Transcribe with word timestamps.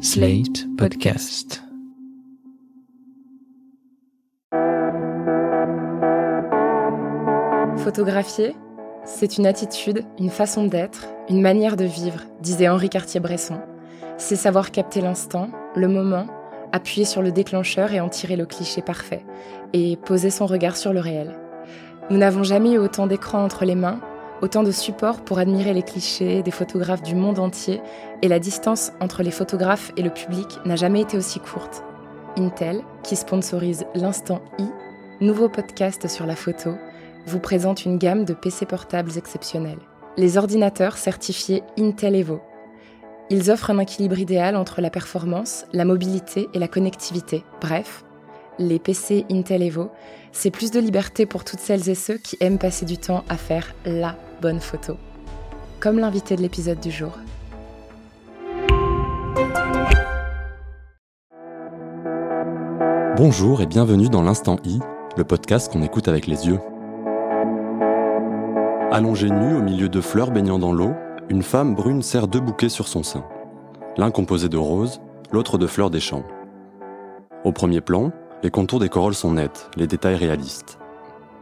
Slate 0.00 0.68
Podcast. 0.76 1.64
Photographier, 7.78 8.54
c'est 9.04 9.38
une 9.38 9.46
attitude, 9.46 10.04
une 10.20 10.30
façon 10.30 10.66
d'être, 10.66 11.08
une 11.28 11.40
manière 11.40 11.76
de 11.76 11.84
vivre, 11.84 12.20
disait 12.40 12.68
Henri 12.68 12.88
Cartier-Bresson. 12.90 13.58
C'est 14.18 14.36
savoir 14.36 14.70
capter 14.70 15.00
l'instant, 15.00 15.50
le 15.74 15.88
moment, 15.88 16.28
appuyer 16.70 17.04
sur 17.04 17.20
le 17.20 17.32
déclencheur 17.32 17.92
et 17.92 17.98
en 17.98 18.08
tirer 18.08 18.36
le 18.36 18.46
cliché 18.46 18.82
parfait, 18.82 19.24
et 19.72 19.96
poser 19.96 20.30
son 20.30 20.46
regard 20.46 20.76
sur 20.76 20.92
le 20.92 21.00
réel. 21.00 21.34
Nous 22.08 22.18
n'avons 22.18 22.44
jamais 22.44 22.74
eu 22.74 22.78
autant 22.78 23.08
d'écrans 23.08 23.42
entre 23.42 23.64
les 23.64 23.74
mains, 23.74 23.98
autant 24.42 24.62
de 24.62 24.70
supports 24.70 25.20
pour 25.22 25.38
admirer 25.38 25.74
les 25.74 25.82
clichés 25.82 26.42
des 26.42 26.50
photographes 26.50 27.02
du 27.02 27.14
monde 27.14 27.38
entier, 27.38 27.80
et 28.22 28.28
la 28.28 28.38
distance 28.38 28.92
entre 29.00 29.22
les 29.22 29.30
photographes 29.30 29.92
et 29.96 30.02
le 30.02 30.10
public 30.10 30.46
n'a 30.64 30.76
jamais 30.76 31.00
été 31.00 31.16
aussi 31.16 31.40
courte. 31.40 31.82
Intel, 32.36 32.82
qui 33.02 33.16
sponsorise 33.16 33.86
l'Instant 33.94 34.40
I, 34.58 34.64
nouveau 35.20 35.48
podcast 35.48 36.08
sur 36.08 36.26
la 36.26 36.36
photo, 36.36 36.74
vous 37.26 37.40
présente 37.40 37.84
une 37.84 37.98
gamme 37.98 38.24
de 38.24 38.32
PC 38.32 38.66
portables 38.66 39.16
exceptionnels. 39.16 39.78
Les 40.16 40.36
ordinateurs 40.36 40.96
certifiés 40.96 41.62
Intel 41.78 42.16
Evo. 42.16 42.40
Ils 43.30 43.50
offrent 43.50 43.70
un 43.70 43.78
équilibre 43.78 44.18
idéal 44.18 44.56
entre 44.56 44.80
la 44.80 44.90
performance, 44.90 45.66
la 45.72 45.84
mobilité 45.84 46.48
et 46.54 46.58
la 46.58 46.68
connectivité. 46.68 47.44
Bref, 47.60 48.04
les 48.58 48.78
PC 48.78 49.26
Intel 49.30 49.62
Evo, 49.62 49.90
c'est 50.32 50.50
plus 50.50 50.70
de 50.70 50.80
liberté 50.80 51.26
pour 51.26 51.44
toutes 51.44 51.60
celles 51.60 51.88
et 51.88 51.94
ceux 51.94 52.16
qui 52.16 52.36
aiment 52.40 52.58
passer 52.58 52.84
du 52.84 52.98
temps 52.98 53.24
à 53.28 53.36
faire 53.36 53.74
la 53.84 54.16
bonne 54.40 54.60
photo. 54.60 54.96
Comme 55.80 55.98
l'invité 55.98 56.36
de 56.36 56.42
l'épisode 56.42 56.80
du 56.80 56.90
jour. 56.90 57.12
Bonjour 63.16 63.60
et 63.60 63.66
bienvenue 63.66 64.08
dans 64.08 64.22
l'Instant 64.22 64.56
I, 64.64 64.78
le 65.16 65.24
podcast 65.24 65.72
qu'on 65.72 65.82
écoute 65.82 66.08
avec 66.08 66.26
les 66.26 66.46
yeux. 66.46 66.60
Allongée 68.92 69.30
nue 69.30 69.56
au 69.56 69.62
milieu 69.62 69.88
de 69.88 70.00
fleurs 70.00 70.30
baignant 70.30 70.58
dans 70.58 70.72
l'eau, 70.72 70.92
une 71.28 71.42
femme 71.42 71.74
brune 71.74 72.02
serre 72.02 72.28
deux 72.28 72.40
bouquets 72.40 72.68
sur 72.68 72.88
son 72.88 73.02
sein. 73.02 73.24
L'un 73.96 74.10
composé 74.10 74.48
de 74.48 74.56
roses, 74.56 75.00
l'autre 75.32 75.58
de 75.58 75.66
fleurs 75.66 75.90
des 75.90 76.00
champs. 76.00 76.24
Au 77.44 77.52
premier 77.52 77.80
plan, 77.80 78.12
les 78.42 78.50
contours 78.50 78.78
des 78.78 78.88
corolles 78.88 79.14
sont 79.14 79.32
nets, 79.32 79.68
les 79.76 79.86
détails 79.86 80.14
réalistes. 80.14 80.78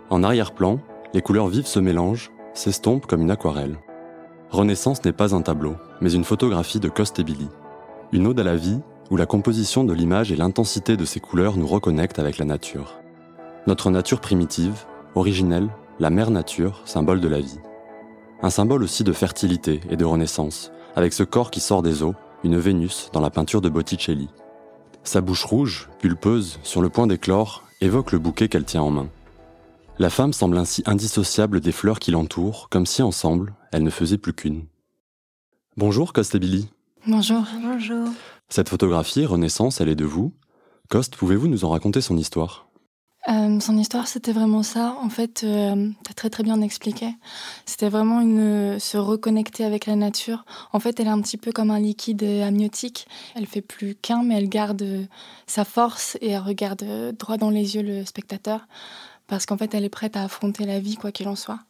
En 0.08 0.22
arrière-plan, 0.22 0.78
les 1.12 1.20
couleurs 1.20 1.48
vives 1.48 1.66
se 1.66 1.78
mélangent, 1.78 2.30
s'estompent 2.58 3.06
comme 3.06 3.22
une 3.22 3.30
aquarelle. 3.30 3.78
Renaissance 4.50 5.04
n'est 5.04 5.12
pas 5.12 5.34
un 5.34 5.42
tableau, 5.42 5.76
mais 6.00 6.12
une 6.12 6.24
photographie 6.24 6.80
de 6.80 6.88
Coste 6.88 7.18
et 7.18 7.24
Billy. 7.24 7.48
Une 8.12 8.26
ode 8.26 8.40
à 8.40 8.44
la 8.44 8.56
vie, 8.56 8.80
où 9.10 9.16
la 9.16 9.26
composition 9.26 9.84
de 9.84 9.92
l'image 9.92 10.32
et 10.32 10.36
l'intensité 10.36 10.96
de 10.96 11.04
ses 11.04 11.20
couleurs 11.20 11.56
nous 11.56 11.66
reconnectent 11.66 12.18
avec 12.18 12.38
la 12.38 12.44
nature. 12.44 12.98
Notre 13.66 13.90
nature 13.90 14.20
primitive, 14.20 14.84
originelle, 15.14 15.68
la 15.98 16.10
mère 16.10 16.30
nature, 16.30 16.82
symbole 16.84 17.20
de 17.20 17.28
la 17.28 17.40
vie. 17.40 17.58
Un 18.42 18.50
symbole 18.50 18.82
aussi 18.82 19.02
de 19.02 19.12
fertilité 19.12 19.80
et 19.90 19.96
de 19.96 20.04
renaissance, 20.04 20.70
avec 20.94 21.12
ce 21.12 21.22
corps 21.22 21.50
qui 21.50 21.60
sort 21.60 21.82
des 21.82 22.02
eaux, 22.02 22.14
une 22.44 22.58
Vénus 22.58 23.10
dans 23.12 23.20
la 23.20 23.30
peinture 23.30 23.60
de 23.60 23.68
Botticelli. 23.68 24.28
Sa 25.04 25.20
bouche 25.20 25.44
rouge, 25.44 25.88
pulpeuse, 26.00 26.58
sur 26.62 26.82
le 26.82 26.88
point 26.88 27.06
d'éclore, 27.06 27.64
évoque 27.80 28.12
le 28.12 28.18
bouquet 28.18 28.48
qu'elle 28.48 28.64
tient 28.64 28.82
en 28.82 28.90
main. 28.90 29.08
La 29.98 30.10
femme 30.10 30.34
semble 30.34 30.58
ainsi 30.58 30.82
indissociable 30.84 31.60
des 31.60 31.72
fleurs 31.72 31.98
qui 32.00 32.10
l'entourent, 32.10 32.68
comme 32.68 32.84
si 32.84 33.00
ensemble, 33.02 33.54
elles 33.72 33.82
ne 33.82 33.90
faisaient 33.90 34.18
plus 34.18 34.34
qu'une. 34.34 34.66
Bonjour 35.78 36.12
Coste 36.12 36.36
Billy. 36.36 36.68
Bonjour. 37.06 37.44
Bonjour. 37.62 38.08
Cette 38.50 38.68
photographie, 38.68 39.24
Renaissance, 39.24 39.80
elle 39.80 39.88
est 39.88 39.96
de 39.96 40.04
vous. 40.04 40.34
Coste, 40.90 41.16
pouvez-vous 41.16 41.48
nous 41.48 41.64
en 41.64 41.70
raconter 41.70 42.02
son 42.02 42.18
histoire? 42.18 42.68
Euh, 43.28 43.58
Son 43.58 43.76
histoire, 43.78 44.06
c'était 44.06 44.32
vraiment 44.32 44.62
ça. 44.62 44.96
En 45.00 45.08
fait, 45.08 45.42
euh, 45.44 45.88
tu 46.04 46.10
as 46.10 46.14
très 46.14 46.30
très 46.30 46.42
bien 46.42 46.60
expliqué. 46.60 47.08
C'était 47.64 47.88
vraiment 47.88 48.20
une, 48.20 48.78
se 48.78 48.98
reconnecter 48.98 49.64
avec 49.64 49.86
la 49.86 49.96
nature. 49.96 50.44
En 50.72 50.78
fait, 50.78 51.00
elle 51.00 51.06
est 51.06 51.10
un 51.10 51.22
petit 51.22 51.38
peu 51.38 51.52
comme 51.52 51.70
un 51.70 51.80
liquide 51.80 52.22
amniotique. 52.22 53.08
Elle 53.34 53.46
fait 53.46 53.62
plus 53.62 53.94
qu'un, 53.94 54.22
mais 54.22 54.36
elle 54.36 54.48
garde 54.48 55.08
sa 55.46 55.64
force 55.64 56.18
et 56.20 56.30
elle 56.32 56.42
regarde 56.42 56.84
droit 57.18 57.38
dans 57.38 57.50
les 57.50 57.76
yeux 57.76 57.82
le 57.82 58.04
spectateur. 58.04 58.68
Parce 59.26 59.46
qu'en 59.46 59.56
fait, 59.56 59.74
elle 59.74 59.84
est 59.84 59.90
prête 59.90 60.16
à 60.16 60.24
affronter 60.24 60.64
la 60.64 60.80
vie, 60.80 60.96
quoi 60.96 61.12
qu'il 61.12 61.28
en 61.28 61.36
soit. 61.36 61.60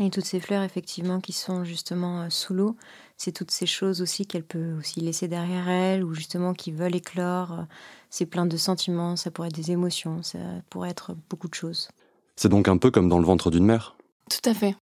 Et 0.00 0.10
toutes 0.10 0.24
ces 0.24 0.40
fleurs, 0.40 0.62
effectivement, 0.62 1.20
qui 1.20 1.32
sont 1.32 1.64
justement 1.64 2.22
euh, 2.22 2.26
sous 2.28 2.52
l'eau, 2.52 2.76
c'est 3.16 3.30
toutes 3.30 3.52
ces 3.52 3.66
choses 3.66 4.02
aussi 4.02 4.26
qu'elle 4.26 4.42
peut 4.42 4.72
aussi 4.72 5.00
laisser 5.00 5.28
derrière 5.28 5.68
elle, 5.68 6.02
ou 6.02 6.14
justement 6.14 6.52
qui 6.52 6.72
veulent 6.72 6.96
éclore. 6.96 7.66
C'est 8.10 8.26
plein 8.26 8.46
de 8.46 8.56
sentiments, 8.56 9.14
ça 9.14 9.30
pourrait 9.30 9.48
être 9.48 9.54
des 9.54 9.70
émotions, 9.70 10.22
ça 10.22 10.38
pourrait 10.68 10.90
être 10.90 11.14
beaucoup 11.30 11.48
de 11.48 11.54
choses. 11.54 11.88
C'est 12.34 12.48
donc 12.48 12.66
un 12.66 12.76
peu 12.76 12.90
comme 12.90 13.08
dans 13.08 13.20
le 13.20 13.24
ventre 13.24 13.52
d'une 13.52 13.64
mère 13.64 13.96
Tout 14.28 14.50
à 14.50 14.54
fait. 14.54 14.74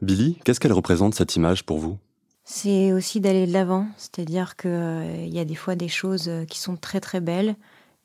Billy, 0.00 0.38
qu'est-ce 0.44 0.60
qu'elle 0.60 0.72
représente 0.72 1.14
cette 1.14 1.34
image 1.34 1.64
pour 1.64 1.78
vous? 1.78 1.98
C'est 2.44 2.92
aussi 2.92 3.20
d'aller 3.20 3.46
de 3.46 3.52
l'avant, 3.52 3.86
c'est-à-dire 3.96 4.56
qu'il 4.56 4.70
euh, 4.70 5.26
y 5.26 5.38
a 5.38 5.44
des 5.44 5.54
fois 5.54 5.74
des 5.74 5.88
choses 5.88 6.28
euh, 6.28 6.44
qui 6.44 6.58
sont 6.58 6.76
très 6.76 7.00
très 7.00 7.20
belles, 7.20 7.56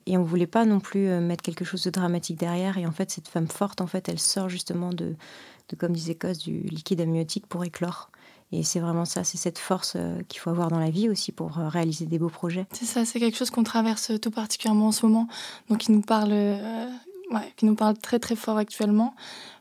et 0.06 0.16
on 0.16 0.22
voulait 0.22 0.46
pas 0.46 0.64
non 0.64 0.80
plus 0.80 1.08
mettre 1.20 1.42
quelque 1.42 1.64
chose 1.64 1.82
de 1.82 1.90
dramatique 1.90 2.38
derrière. 2.38 2.78
Et 2.78 2.86
en 2.86 2.92
fait, 2.92 3.10
cette 3.10 3.28
femme 3.28 3.48
forte, 3.48 3.80
en 3.80 3.86
fait, 3.86 4.08
elle 4.08 4.20
sort 4.20 4.48
justement 4.48 4.90
de, 4.90 5.16
de 5.68 5.76
comme 5.76 5.92
disait 5.92 6.14
Cos, 6.14 6.34
du 6.34 6.60
liquide 6.60 7.00
amniotique 7.00 7.46
pour 7.46 7.64
éclore. 7.64 8.10
Et 8.52 8.62
c'est 8.62 8.78
vraiment 8.78 9.04
ça, 9.04 9.24
c'est 9.24 9.38
cette 9.38 9.58
force 9.58 9.94
euh, 9.96 10.20
qu'il 10.28 10.38
faut 10.40 10.50
avoir 10.50 10.68
dans 10.68 10.78
la 10.78 10.90
vie 10.90 11.08
aussi 11.08 11.32
pour 11.32 11.58
euh, 11.58 11.68
réaliser 11.68 12.06
des 12.06 12.18
beaux 12.18 12.28
projets. 12.28 12.66
C'est 12.72 12.84
ça, 12.84 13.04
c'est 13.04 13.18
quelque 13.18 13.36
chose 13.36 13.50
qu'on 13.50 13.64
traverse 13.64 14.12
tout 14.20 14.30
particulièrement 14.30 14.88
en 14.88 14.92
ce 14.92 15.04
moment, 15.04 15.26
donc 15.68 15.78
qui 15.78 15.92
nous 15.92 16.00
parle, 16.00 16.30
euh, 16.32 16.86
ouais, 17.32 17.52
qui 17.56 17.66
nous 17.66 17.74
parle 17.74 17.98
très 17.98 18.20
très 18.20 18.36
fort 18.36 18.56
actuellement, 18.56 19.16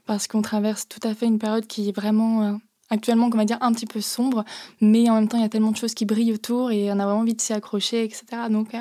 parce 0.06 0.28
qu'on 0.28 0.44
traverse 0.44 0.88
tout 0.88 1.00
à 1.02 1.16
fait 1.16 1.26
une 1.26 1.40
période 1.40 1.66
qui 1.66 1.90
est 1.90 1.96
vraiment 1.96 2.60
actuellement, 2.92 3.26
on 3.26 3.36
va 3.36 3.46
dire, 3.46 3.58
un 3.62 3.74
petit 3.74 3.88
peu 3.88 4.02
sombre, 4.02 4.46
mais 4.82 5.10
en 5.10 5.16
même 5.16 5.28
temps, 5.28 5.38
il 5.38 5.42
y 5.42 5.46
a 5.46 5.50
tellement 5.50 5.72
de 5.72 5.78
choses 5.78 5.96
qui 5.96 6.06
brillent 6.06 6.34
autour 6.34 6.70
et 6.70 6.92
on 6.92 7.00
a 7.00 7.06
vraiment 7.06 7.22
envie 7.22 7.34
de 7.34 7.42
s'y 7.42 7.54
accrocher, 7.54 8.04
etc. 8.04 8.24
Donc 8.52 8.76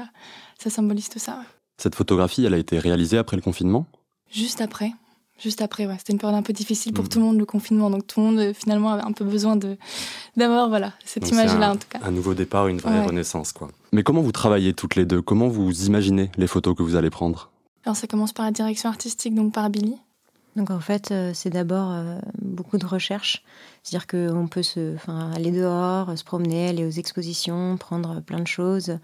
ça 0.58 0.68
symbolise 0.68 1.08
tout 1.08 1.18
ça. 1.18 1.40
Cette 1.76 1.94
photographie, 1.94 2.44
elle 2.44 2.54
a 2.54 2.58
été 2.58 2.78
réalisée 2.78 3.18
après 3.18 3.36
le 3.36 3.42
confinement? 3.42 3.86
Juste 4.30 4.60
après. 4.60 4.92
Juste 5.38 5.62
après, 5.62 5.86
ouais. 5.86 5.96
C'était 5.98 6.12
une 6.12 6.18
période 6.18 6.38
un 6.38 6.42
peu 6.42 6.52
difficile 6.52 6.92
pour 6.92 7.04
mm. 7.04 7.08
tout 7.08 7.18
le 7.18 7.24
monde, 7.24 7.38
le 7.38 7.44
confinement. 7.44 7.90
Donc 7.90 8.06
tout 8.06 8.20
le 8.20 8.26
monde, 8.26 8.38
euh, 8.38 8.54
finalement, 8.54 8.90
avait 8.90 9.02
un 9.02 9.12
peu 9.12 9.24
besoin 9.24 9.56
de 9.56 9.76
d'avoir 10.36 10.68
voilà, 10.68 10.92
cette 11.04 11.28
image-là, 11.28 11.72
en 11.72 11.76
tout 11.76 11.88
cas. 11.88 11.98
Un 12.02 12.12
nouveau 12.12 12.34
départ, 12.34 12.68
une 12.68 12.78
vraie 12.78 13.04
renaissance, 13.04 13.52
quoi. 13.52 13.68
Mais 13.92 14.02
comment 14.02 14.22
vous 14.22 14.32
travaillez 14.32 14.74
toutes 14.74 14.94
les 14.94 15.06
deux? 15.06 15.22
Comment 15.22 15.48
vous 15.48 15.86
imaginez 15.86 16.30
les 16.36 16.46
photos 16.46 16.76
que 16.76 16.82
vous 16.82 16.94
allez 16.94 17.10
prendre? 17.10 17.50
Alors 17.84 17.96
ça 17.96 18.06
commence 18.06 18.32
par 18.32 18.46
la 18.46 18.52
direction 18.52 18.88
artistique, 18.88 19.34
donc 19.34 19.52
par 19.52 19.68
Billy. 19.70 19.96
Donc 20.56 20.70
en 20.70 20.80
fait, 20.80 21.10
euh, 21.10 21.32
c'est 21.34 21.50
d'abord 21.50 21.90
euh, 21.90 22.18
beaucoup 22.40 22.78
de 22.78 22.86
recherche. 22.86 23.44
C'est-à-dire 23.82 24.06
qu'on 24.06 24.46
peut 24.48 24.62
se, 24.62 24.96
aller 25.34 25.50
dehors, 25.50 26.16
se 26.16 26.24
promener, 26.24 26.68
aller 26.68 26.86
aux 26.86 26.90
expositions, 26.90 27.76
prendre 27.76 28.20
plein 28.20 28.40
de 28.40 28.46
choses. 28.46 28.98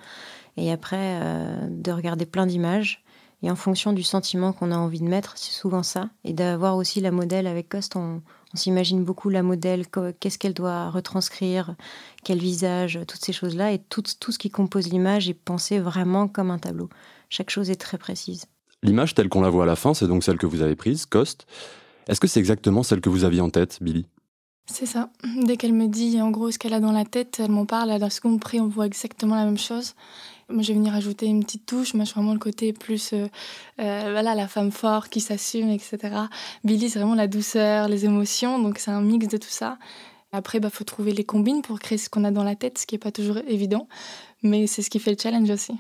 Et 0.57 0.73
après, 0.73 1.21
de 1.69 1.93
regarder 1.93 2.27
plein 2.27 2.47
d'images 2.47 3.05
et 3.43 3.51
en 3.51 3.57
fonction 3.57 3.93
du 3.93 4.03
sentiment 4.03 4.53
qu'on 4.53 4.71
a 4.71 4.77
envie 4.77 5.01
de 5.01 5.09
mettre, 5.09 5.39
c'est 5.39 5.53
souvent 5.53 5.83
ça. 5.83 6.11
Et 6.25 6.33
d'avoir 6.33 6.77
aussi 6.77 7.01
la 7.01 7.11
modèle 7.11 7.47
avec 7.47 7.69
Coste, 7.69 7.97
on, 7.97 8.23
s'imagine 8.55 9.05
beaucoup 9.05 9.29
la 9.29 9.43
modèle, 9.43 9.87
qu'est-ce 10.19 10.39
qu'elle 10.39 10.55
doit 10.55 10.91
retranscrire, 10.91 11.77
quel 12.25 12.39
visage, 12.39 12.99
toutes 13.07 13.25
ces 13.25 13.33
choses-là. 13.33 13.73
Et 13.73 13.79
tout, 13.79 14.03
tout 14.19 14.33
ce 14.33 14.39
qui 14.39 14.51
compose 14.51 14.89
l'image 14.89 15.29
est 15.29 15.35
pensé 15.35 15.79
vraiment 15.79 16.29
comme 16.29 16.51
un 16.51 16.59
tableau. 16.59 16.89
Chaque 17.29 17.51
chose 17.51 17.71
est 17.71 17.81
très 17.81 17.97
précise. 17.97 18.47
L'image 18.83 19.15
telle 19.15 19.29
qu'on 19.29 19.43
la 19.43 19.51
voit 19.51 19.65
à 19.65 19.67
la 19.67 19.77
fin, 19.77 19.93
c'est 19.93 20.07
donc 20.07 20.25
celle 20.25 20.39
que 20.39 20.47
vous 20.47 20.63
avez 20.63 20.75
prise, 20.75 21.07
Coste. 21.07 21.47
Est-ce 22.09 22.21
que 22.21 22.27
c'est 22.27 22.41
exactement 22.41 22.83
celle 22.83 23.01
que 23.01 23.11
vous 23.11 23.25
aviez 23.25 23.41
en 23.41 23.51
tête, 23.51 23.79
Billy? 23.81 24.07
C'est 24.67 24.87
ça. 24.87 25.11
Dès 25.45 25.57
qu'elle 25.57 25.73
me 25.73 25.89
dit 25.89 26.21
en 26.23 26.31
gros 26.31 26.51
ce 26.51 26.59
qu'elle 26.59 26.73
a 26.75 26.81
dans 26.81 26.93
la 26.93 27.05
tête, 27.05 27.41
elle 27.43 27.51
m'en 27.51 27.67
parle. 27.67 27.91
À 27.91 27.99
la 27.99 28.09
seconde 28.09 28.41
près, 28.41 28.61
on 28.61 28.69
voit 28.69 28.87
exactement 28.87 29.35
la 29.35 29.45
même 29.45 29.59
chose. 29.59 29.95
Moi, 30.49 30.63
je 30.63 30.69
vais 30.69 30.75
venir 30.75 30.95
ajouter 30.95 31.27
une 31.27 31.45
petite 31.45 31.67
touche. 31.67 31.95
Moi, 31.95 32.05
je 32.05 32.11
suis 32.11 32.15
vraiment 32.19 32.33
le 32.33 32.39
côté 32.39 32.73
plus, 32.73 33.13
euh, 33.13 33.27
euh, 33.81 34.09
voilà, 34.11 34.35
la 34.35 34.49
femme 34.49 34.73
forte 34.73 35.09
qui 35.11 35.21
s'assume, 35.21 35.69
etc. 35.71 35.99
Billy, 36.65 36.89
c'est 36.89 36.99
vraiment 36.99 37.15
la 37.15 37.29
douceur, 37.29 37.89
les 37.89 38.05
émotions. 38.05 38.61
Donc, 38.61 38.79
c'est 38.79 38.91
un 38.91 39.01
mix 39.01 39.29
de 39.29 39.37
tout 39.37 39.49
ça. 39.49 39.79
Après, 40.33 40.59
il 40.59 40.61
bah, 40.61 40.71
faut 40.71 40.85
trouver 40.85 41.13
les 41.13 41.25
combines 41.25 41.63
pour 41.63 41.79
créer 41.79 41.99
ce 41.99 42.09
qu'on 42.09 42.25
a 42.25 42.31
dans 42.31 42.45
la 42.45 42.57
tête, 42.57 42.79
ce 42.79 42.87
qui 42.87 42.95
n'est 42.95 43.01
pas 43.01 43.13
toujours 43.13 43.39
évident. 43.47 43.89
Mais 44.43 44.67
c'est 44.67 44.83
ce 44.83 44.91
qui 44.91 44.99
fait 44.99 45.11
le 45.11 45.19
challenge 45.21 45.51
aussi. 45.51 45.75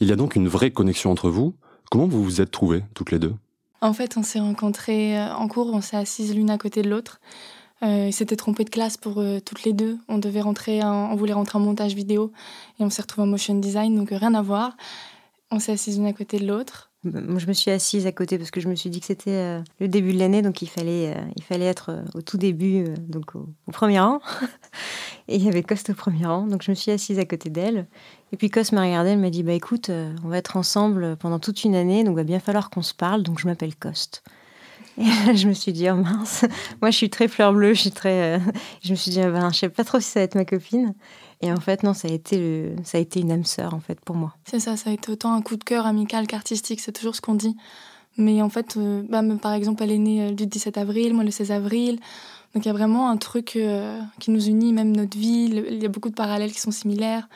Il 0.00 0.08
y 0.08 0.12
a 0.12 0.16
donc 0.16 0.36
une 0.36 0.48
vraie 0.48 0.70
connexion 0.70 1.10
entre 1.10 1.30
vous. 1.30 1.54
Comment 1.92 2.06
vous 2.06 2.24
vous 2.24 2.40
êtes 2.40 2.50
trouvées 2.50 2.84
toutes 2.94 3.10
les 3.10 3.18
deux? 3.18 3.34
En 3.82 3.92
fait, 3.92 4.16
on 4.16 4.22
s'est 4.22 4.40
rencontrées 4.40 5.20
euh, 5.20 5.34
en 5.34 5.46
cours, 5.46 5.74
on 5.74 5.82
s'est 5.82 5.98
assises 5.98 6.34
l'une 6.34 6.48
à 6.48 6.56
côté 6.56 6.80
de 6.80 6.88
l'autre. 6.88 7.20
Euh, 7.82 8.06
il 8.06 8.14
s'était 8.14 8.34
trompé 8.34 8.64
de 8.64 8.70
classe 8.70 8.96
pour 8.96 9.18
euh, 9.18 9.40
toutes 9.40 9.64
les 9.64 9.74
deux. 9.74 9.98
On 10.08 10.16
devait 10.16 10.40
rentrer, 10.40 10.82
on 10.82 11.14
voulait 11.16 11.34
rentrer 11.34 11.58
en 11.58 11.60
montage 11.60 11.94
vidéo 11.94 12.32
et 12.80 12.84
on 12.84 12.88
s'est 12.88 13.02
retrouvé 13.02 13.26
en 13.26 13.30
motion 13.30 13.54
design, 13.56 13.94
donc 13.94 14.08
rien 14.10 14.32
à 14.32 14.40
voir. 14.40 14.74
On 15.50 15.58
s'est 15.58 15.72
assises 15.72 15.98
l'une 15.98 16.06
à 16.06 16.14
côté 16.14 16.38
de 16.38 16.46
l'autre. 16.46 16.91
Je 17.04 17.46
me 17.46 17.52
suis 17.52 17.70
assise 17.70 18.06
à 18.06 18.12
côté 18.12 18.38
parce 18.38 18.50
que 18.50 18.60
je 18.60 18.68
me 18.68 18.76
suis 18.76 18.88
dit 18.88 19.00
que 19.00 19.06
c'était 19.06 19.30
euh, 19.30 19.60
le 19.80 19.88
début 19.88 20.12
de 20.12 20.18
l'année, 20.18 20.40
donc 20.40 20.62
il 20.62 20.68
fallait, 20.68 21.14
euh, 21.16 21.20
il 21.36 21.42
fallait 21.42 21.66
être 21.66 21.90
euh, 21.90 22.02
au 22.14 22.22
tout 22.22 22.38
début, 22.38 22.84
donc 23.08 23.34
au, 23.34 23.48
premier 23.72 23.98
rang. 23.98 24.20
et 25.28 25.36
il 25.36 25.42
y 25.42 25.48
avait 25.48 25.62
Coste 25.62 25.90
au 25.90 25.94
premier 25.94 26.26
rang, 26.26 26.46
donc 26.46 26.62
je 26.62 26.70
me 26.70 26.76
suis 26.76 26.92
assise 26.92 27.18
à 27.18 27.24
côté 27.24 27.50
d'elle. 27.50 27.86
Et 28.32 28.36
puis 28.36 28.50
Coste 28.50 28.72
m'a 28.72 28.82
regardée, 28.82 29.10
elle 29.10 29.18
m'a 29.18 29.30
dit 29.30 29.42
Bah 29.42 29.52
écoute, 29.52 29.90
on 30.24 30.28
va 30.28 30.38
être 30.38 30.56
ensemble 30.56 31.16
pendant 31.16 31.40
toute 31.40 31.64
une 31.64 31.74
année, 31.74 32.04
donc 32.04 32.12
il 32.12 32.16
va 32.16 32.24
bien 32.24 32.40
falloir 32.40 32.70
qu'on 32.70 32.82
se 32.82 32.94
parle, 32.94 33.22
donc 33.22 33.40
je 33.40 33.46
m'appelle 33.46 33.74
Coste. 33.74 34.22
Et 34.98 35.36
je 35.36 35.48
me 35.48 35.54
suis 35.54 35.72
dit, 35.72 35.88
oh 35.90 35.96
mince, 35.96 36.44
moi 36.80 36.90
je 36.90 36.96
suis 36.96 37.10
très 37.10 37.28
fleur 37.28 37.52
bleue, 37.52 37.74
je 37.74 37.80
suis 37.80 37.90
très. 37.90 38.40
je 38.82 38.90
me 38.90 38.96
suis 38.96 39.10
dit, 39.10 39.20
ben, 39.20 39.50
je 39.52 39.58
sais 39.58 39.68
pas 39.68 39.84
trop 39.84 40.00
si 40.00 40.08
ça 40.08 40.20
va 40.20 40.24
être 40.24 40.34
ma 40.34 40.44
copine. 40.44 40.94
Et 41.40 41.50
en 41.50 41.60
fait, 41.60 41.82
non, 41.82 41.92
ça 41.92 42.08
a 42.08 42.10
été, 42.12 42.72
ça 42.84 42.98
a 42.98 43.00
été 43.00 43.20
une 43.20 43.32
âme 43.32 43.44
sœur, 43.44 43.74
en 43.74 43.80
fait, 43.80 44.00
pour 44.00 44.14
moi. 44.14 44.36
C'est 44.44 44.60
ça, 44.60 44.76
ça 44.76 44.90
a 44.90 44.92
été 44.92 45.10
autant 45.10 45.32
un 45.32 45.42
coup 45.42 45.56
de 45.56 45.64
cœur 45.64 45.86
amical 45.86 46.26
qu'artistique, 46.28 46.80
c'est 46.80 46.92
toujours 46.92 47.16
ce 47.16 47.20
qu'on 47.20 47.34
dit. 47.34 47.56
Mais 48.16 48.42
en 48.42 48.48
fait, 48.48 48.76
euh, 48.76 49.02
bah, 49.08 49.22
par 49.40 49.52
exemple, 49.52 49.82
elle 49.82 49.90
est 49.90 49.98
née 49.98 50.28
le 50.30 50.34
17 50.46 50.76
avril, 50.78 51.14
moi 51.14 51.24
le 51.24 51.30
16 51.30 51.50
avril. 51.50 51.98
Donc 52.54 52.64
il 52.64 52.68
y 52.68 52.70
a 52.70 52.74
vraiment 52.74 53.08
un 53.08 53.16
truc 53.16 53.56
euh, 53.56 53.98
qui 54.20 54.30
nous 54.30 54.46
unit, 54.46 54.72
même 54.72 54.94
notre 54.94 55.16
vie. 55.16 55.50
Il 55.50 55.82
y 55.82 55.86
a 55.86 55.88
beaucoup 55.88 56.10
de 56.10 56.14
parallèles 56.14 56.52
qui 56.52 56.60
sont 56.60 56.70
similaires. 56.70 57.28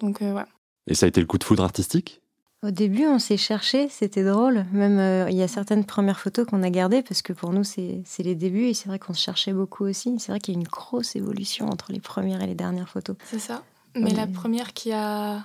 Donc, 0.00 0.22
euh, 0.22 0.32
ouais. 0.32 0.44
Et 0.86 0.94
ça 0.94 1.06
a 1.06 1.08
été 1.08 1.20
le 1.20 1.26
coup 1.26 1.38
de 1.38 1.44
foudre 1.44 1.62
artistique? 1.62 2.22
Au 2.64 2.70
début, 2.70 3.06
on 3.06 3.18
s'est 3.18 3.36
cherché, 3.36 3.88
c'était 3.90 4.24
drôle. 4.24 4.64
Même 4.72 4.98
euh, 4.98 5.30
il 5.30 5.36
y 5.36 5.42
a 5.42 5.48
certaines 5.48 5.84
premières 5.84 6.18
photos 6.18 6.46
qu'on 6.46 6.62
a 6.62 6.70
gardées 6.70 7.02
parce 7.02 7.20
que 7.20 7.32
pour 7.32 7.52
nous, 7.52 7.64
c'est 7.64 8.02
les 8.18 8.34
débuts 8.34 8.66
et 8.66 8.74
c'est 8.74 8.88
vrai 8.88 8.98
qu'on 8.98 9.12
se 9.12 9.22
cherchait 9.22 9.52
beaucoup 9.52 9.84
aussi. 9.84 10.14
C'est 10.18 10.32
vrai 10.32 10.40
qu'il 10.40 10.54
y 10.54 10.56
a 10.56 10.60
une 10.60 10.66
grosse 10.66 11.14
évolution 11.14 11.68
entre 11.68 11.92
les 11.92 12.00
premières 12.00 12.42
et 12.42 12.46
les 12.46 12.54
dernières 12.54 12.88
photos. 12.88 13.16
C'est 13.24 13.38
ça. 13.38 13.62
Mais 13.96 14.10
la 14.10 14.26
première 14.26 14.72
qui 14.72 14.92
a 14.92 15.44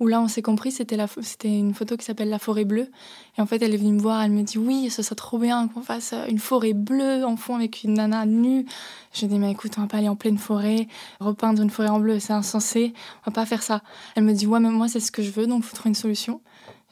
où 0.00 0.06
là 0.06 0.20
on 0.20 0.28
s'est 0.28 0.42
compris, 0.42 0.72
c'était 0.72 0.96
la 0.96 1.06
c'était 1.22 1.56
une 1.56 1.74
photo 1.74 1.96
qui 1.96 2.04
s'appelle 2.04 2.28
La 2.28 2.38
forêt 2.38 2.64
bleue. 2.64 2.90
Et 3.38 3.40
en 3.40 3.46
fait, 3.46 3.62
elle 3.62 3.74
est 3.74 3.78
venue 3.78 3.92
me 3.92 4.00
voir, 4.00 4.22
elle 4.22 4.32
me 4.32 4.42
dit 4.42 4.58
oui, 4.58 4.90
ce 4.90 5.02
serait 5.02 5.14
trop 5.14 5.38
bien 5.38 5.68
qu'on 5.68 5.82
fasse 5.82 6.12
euh, 6.12 6.26
une 6.28 6.38
forêt 6.38 6.72
bleue 6.72 7.24
en 7.24 7.36
fond 7.36 7.54
avec 7.54 7.84
une 7.84 7.94
nana 7.94 8.26
nue. 8.26 8.66
Je 9.12 9.26
dis 9.26 9.38
mais 9.38 9.52
écoute, 9.52 9.72
on 9.78 9.82
va 9.82 9.86
pas 9.86 9.98
aller 9.98 10.08
en 10.08 10.16
pleine 10.16 10.38
forêt, 10.38 10.88
repeindre 11.20 11.62
une 11.62 11.70
forêt 11.70 11.88
en 11.88 12.00
bleu, 12.00 12.18
c'est 12.18 12.32
insensé, 12.32 12.92
on 13.22 13.30
va 13.30 13.34
pas 13.34 13.46
faire 13.46 13.62
ça. 13.62 13.82
Elle 14.16 14.24
me 14.24 14.32
dit 14.32 14.46
ouais, 14.46 14.60
mais 14.60 14.70
moi 14.70 14.88
c'est 14.88 15.00
ce 15.00 15.12
que 15.12 15.22
je 15.22 15.30
veux, 15.30 15.46
donc 15.46 15.62
faut 15.62 15.76
trouver 15.76 15.90
une 15.90 15.94
solution. 15.94 16.40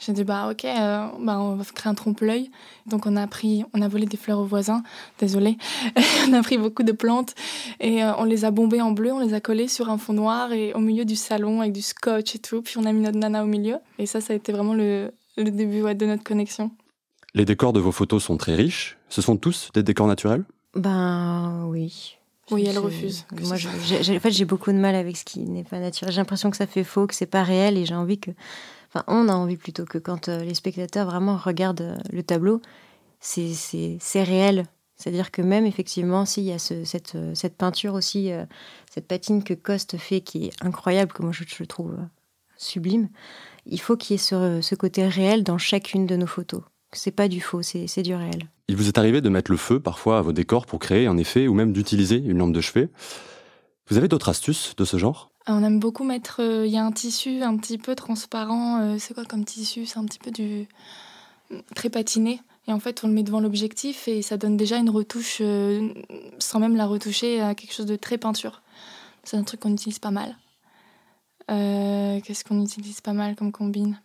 J'ai 0.04 0.12
dit 0.12 0.24
bah 0.24 0.48
ok, 0.50 0.64
euh, 0.64 1.06
bah 1.20 1.38
on 1.38 1.54
va 1.54 1.64
créer 1.64 1.90
un 1.90 1.94
trompe-l'œil. 1.94 2.50
Donc 2.86 3.06
on 3.06 3.16
a 3.16 3.26
pris, 3.28 3.64
on 3.72 3.82
a 3.82 3.88
volé 3.88 4.06
des 4.06 4.16
fleurs 4.16 4.40
aux 4.40 4.44
voisins. 4.44 4.82
Désolée, 5.20 5.56
on 6.28 6.32
a 6.32 6.42
pris 6.42 6.58
beaucoup 6.58 6.82
de 6.82 6.92
plantes 6.92 7.34
et 7.78 8.02
euh, 8.02 8.12
on 8.18 8.24
les 8.24 8.44
a 8.44 8.50
bombées 8.50 8.80
en 8.80 8.90
bleu, 8.90 9.12
on 9.12 9.20
les 9.20 9.34
a 9.34 9.40
collées 9.40 9.68
sur 9.68 9.90
un 9.90 9.98
fond 9.98 10.12
noir 10.12 10.52
et 10.52 10.72
au 10.74 10.80
milieu 10.80 11.04
du 11.04 11.14
salon 11.14 11.60
avec 11.60 11.72
du 11.72 11.82
scotch 11.82 12.34
et 12.34 12.40
tout. 12.40 12.62
Puis 12.62 12.78
on 12.78 12.84
a 12.84 12.92
mis 12.92 13.00
notre 13.00 13.18
nana 13.18 13.44
au 13.44 13.46
milieu 13.46 13.76
et 13.98 14.06
ça, 14.06 14.20
ça 14.20 14.32
a 14.32 14.36
été 14.36 14.50
vraiment 14.50 14.74
le, 14.74 15.12
le 15.36 15.50
début 15.50 15.82
de 15.94 16.06
notre 16.06 16.24
connexion. 16.24 16.72
Les 17.34 17.44
décors 17.44 17.72
de 17.72 17.80
vos 17.80 17.92
photos 17.92 18.24
sont 18.24 18.36
très 18.36 18.54
riches. 18.56 18.98
Ce 19.08 19.22
sont 19.22 19.36
tous 19.36 19.70
des 19.72 19.82
décors 19.82 20.06
naturels? 20.06 20.44
Ben 20.74 21.64
oui. 21.68 22.16
Oui, 22.50 22.66
elle 22.68 22.78
refuse. 22.78 23.24
Moi, 23.40 23.54
en 23.54 24.20
fait, 24.20 24.30
j'ai 24.30 24.44
beaucoup 24.44 24.72
de 24.72 24.76
mal 24.76 24.94
avec 24.94 25.16
ce 25.16 25.24
qui 25.24 25.40
n'est 25.40 25.64
pas 25.64 25.78
naturel. 25.78 26.12
J'ai 26.12 26.20
l'impression 26.20 26.50
que 26.50 26.56
ça 26.56 26.66
fait 26.66 26.84
faux, 26.84 27.06
que 27.06 27.14
c'est 27.14 27.26
pas 27.26 27.42
réel, 27.42 27.78
et 27.78 27.86
j'ai 27.86 27.94
envie 27.94 28.18
que 28.18 28.30
Enfin, 28.94 29.04
on 29.06 29.28
a 29.28 29.32
envie 29.32 29.56
plutôt 29.56 29.86
que 29.86 29.96
quand 29.96 30.28
euh, 30.28 30.40
les 30.40 30.54
spectateurs 30.54 31.06
vraiment 31.06 31.36
regardent 31.38 31.80
euh, 31.80 31.96
le 32.12 32.22
tableau, 32.22 32.60
c'est 33.20 34.22
réel. 34.22 34.66
C'est-à-dire 34.96 35.30
que 35.30 35.40
même 35.40 35.64
effectivement, 35.64 36.26
s'il 36.26 36.44
y 36.44 36.52
a 36.52 36.58
cette, 36.58 37.14
euh, 37.14 37.34
cette, 37.34 37.56
peinture 37.56 37.94
aussi, 37.94 38.30
cette 38.90 39.08
patine 39.08 39.42
que 39.42 39.54
Coste 39.54 39.96
fait 39.96 40.20
qui 40.20 40.46
est 40.46 40.52
incroyable, 40.60 41.12
que 41.12 41.22
moi 41.22 41.32
je, 41.32 41.64
trouve 41.64 41.96
sublime, 42.58 43.08
il 43.64 43.80
faut 43.80 43.96
qu'il 43.96 44.14
y 44.14 44.16
ait 44.16 44.18
ce, 44.18 44.60
ce, 44.60 44.74
côté 44.74 45.06
réel 45.06 45.42
dans 45.42 45.58
chacune 45.58 46.06
de 46.06 46.16
nos 46.16 46.26
photos. 46.26 46.62
C'est 46.92 47.10
pas 47.10 47.28
du 47.28 47.40
faux, 47.40 47.62
c'est 47.62 48.02
du 48.02 48.14
réel. 48.14 48.50
Il 48.68 48.76
vous 48.76 48.88
est 48.88 48.98
arrivé 48.98 49.22
de 49.22 49.28
mettre 49.30 49.50
le 49.50 49.56
feu 49.56 49.80
parfois 49.80 50.18
à 50.18 50.22
vos 50.22 50.32
décors 50.32 50.66
pour 50.66 50.78
créer 50.78 51.06
un 51.06 51.16
effet 51.16 51.48
ou 51.48 51.54
même 51.54 51.72
d'utiliser 51.72 52.16
une 52.16 52.38
lampe 52.38 52.52
de 52.52 52.60
chevet? 52.60 52.90
Vous 53.88 53.96
avez 53.96 54.08
d'autres 54.08 54.28
astuces 54.28 54.76
de 54.76 54.84
ce 54.84 54.98
genre? 54.98 55.31
On 55.46 55.62
aime 55.64 55.78
beaucoup 55.78 56.04
mettre. 56.04 56.40
Il 56.40 56.44
euh, 56.44 56.66
y 56.66 56.76
a 56.76 56.84
un 56.84 56.92
tissu 56.92 57.42
un 57.42 57.56
petit 57.56 57.78
peu 57.78 57.94
transparent. 57.94 58.80
Euh, 58.80 58.96
c'est 58.98 59.14
quoi 59.14 59.24
comme 59.24 59.44
tissu? 59.44 59.86
C'est 59.86 59.98
un 59.98 60.04
petit 60.04 60.18
peu 60.18 60.30
du. 60.30 60.68
très 61.74 61.90
patiné. 61.90 62.40
Et 62.68 62.72
en 62.72 62.78
fait, 62.78 63.02
on 63.02 63.08
le 63.08 63.12
met 63.12 63.24
devant 63.24 63.40
l'objectif 63.40 64.06
et 64.06 64.22
ça 64.22 64.36
donne 64.36 64.56
déjà 64.56 64.76
une 64.76 64.90
retouche, 64.90 65.38
euh, 65.40 65.92
sans 66.38 66.60
même 66.60 66.76
la 66.76 66.86
retoucher, 66.86 67.40
à 67.40 67.56
quelque 67.56 67.74
chose 67.74 67.86
de 67.86 67.96
très 67.96 68.18
peinture. 68.18 68.62
C'est 69.24 69.36
un 69.36 69.42
truc 69.42 69.60
qu'on 69.60 69.72
utilise 69.72 69.98
pas 69.98 70.12
mal. 70.12 70.36
Qu'est-ce 71.48 72.44
qu'on 72.44 72.62
utilise 72.62 73.02
pas 73.02 73.12
mal 73.12 73.34
comme 73.36 73.52
combine? 73.52 74.00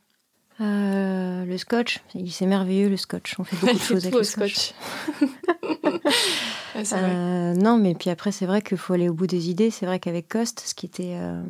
Le 0.59 1.55
scotch, 1.57 2.01
c'est 2.29 2.45
merveilleux 2.45 2.89
le 2.89 2.97
scotch. 2.97 3.35
On 3.39 3.43
fait 3.43 3.55
beaucoup 3.61 3.73
de 3.73 3.79
choses 3.79 4.05
avec 4.05 4.15
le 4.15 4.23
scotch. 4.23 4.73
Euh, 6.93 7.53
non, 7.55 7.77
mais 7.77 7.95
puis 7.95 8.09
après, 8.09 8.31
c'est 8.31 8.45
vrai 8.45 8.61
qu'il 8.61 8.77
faut 8.77 8.93
aller 8.93 9.09
au 9.09 9.13
bout 9.13 9.27
des 9.27 9.49
idées. 9.49 9.71
C'est 9.71 9.85
vrai 9.85 9.99
qu'avec 9.99 10.27
Coste, 10.27 10.61
ce 10.65 10.75
qui 10.75 10.85
était, 10.85 11.15
euh, 11.15 11.41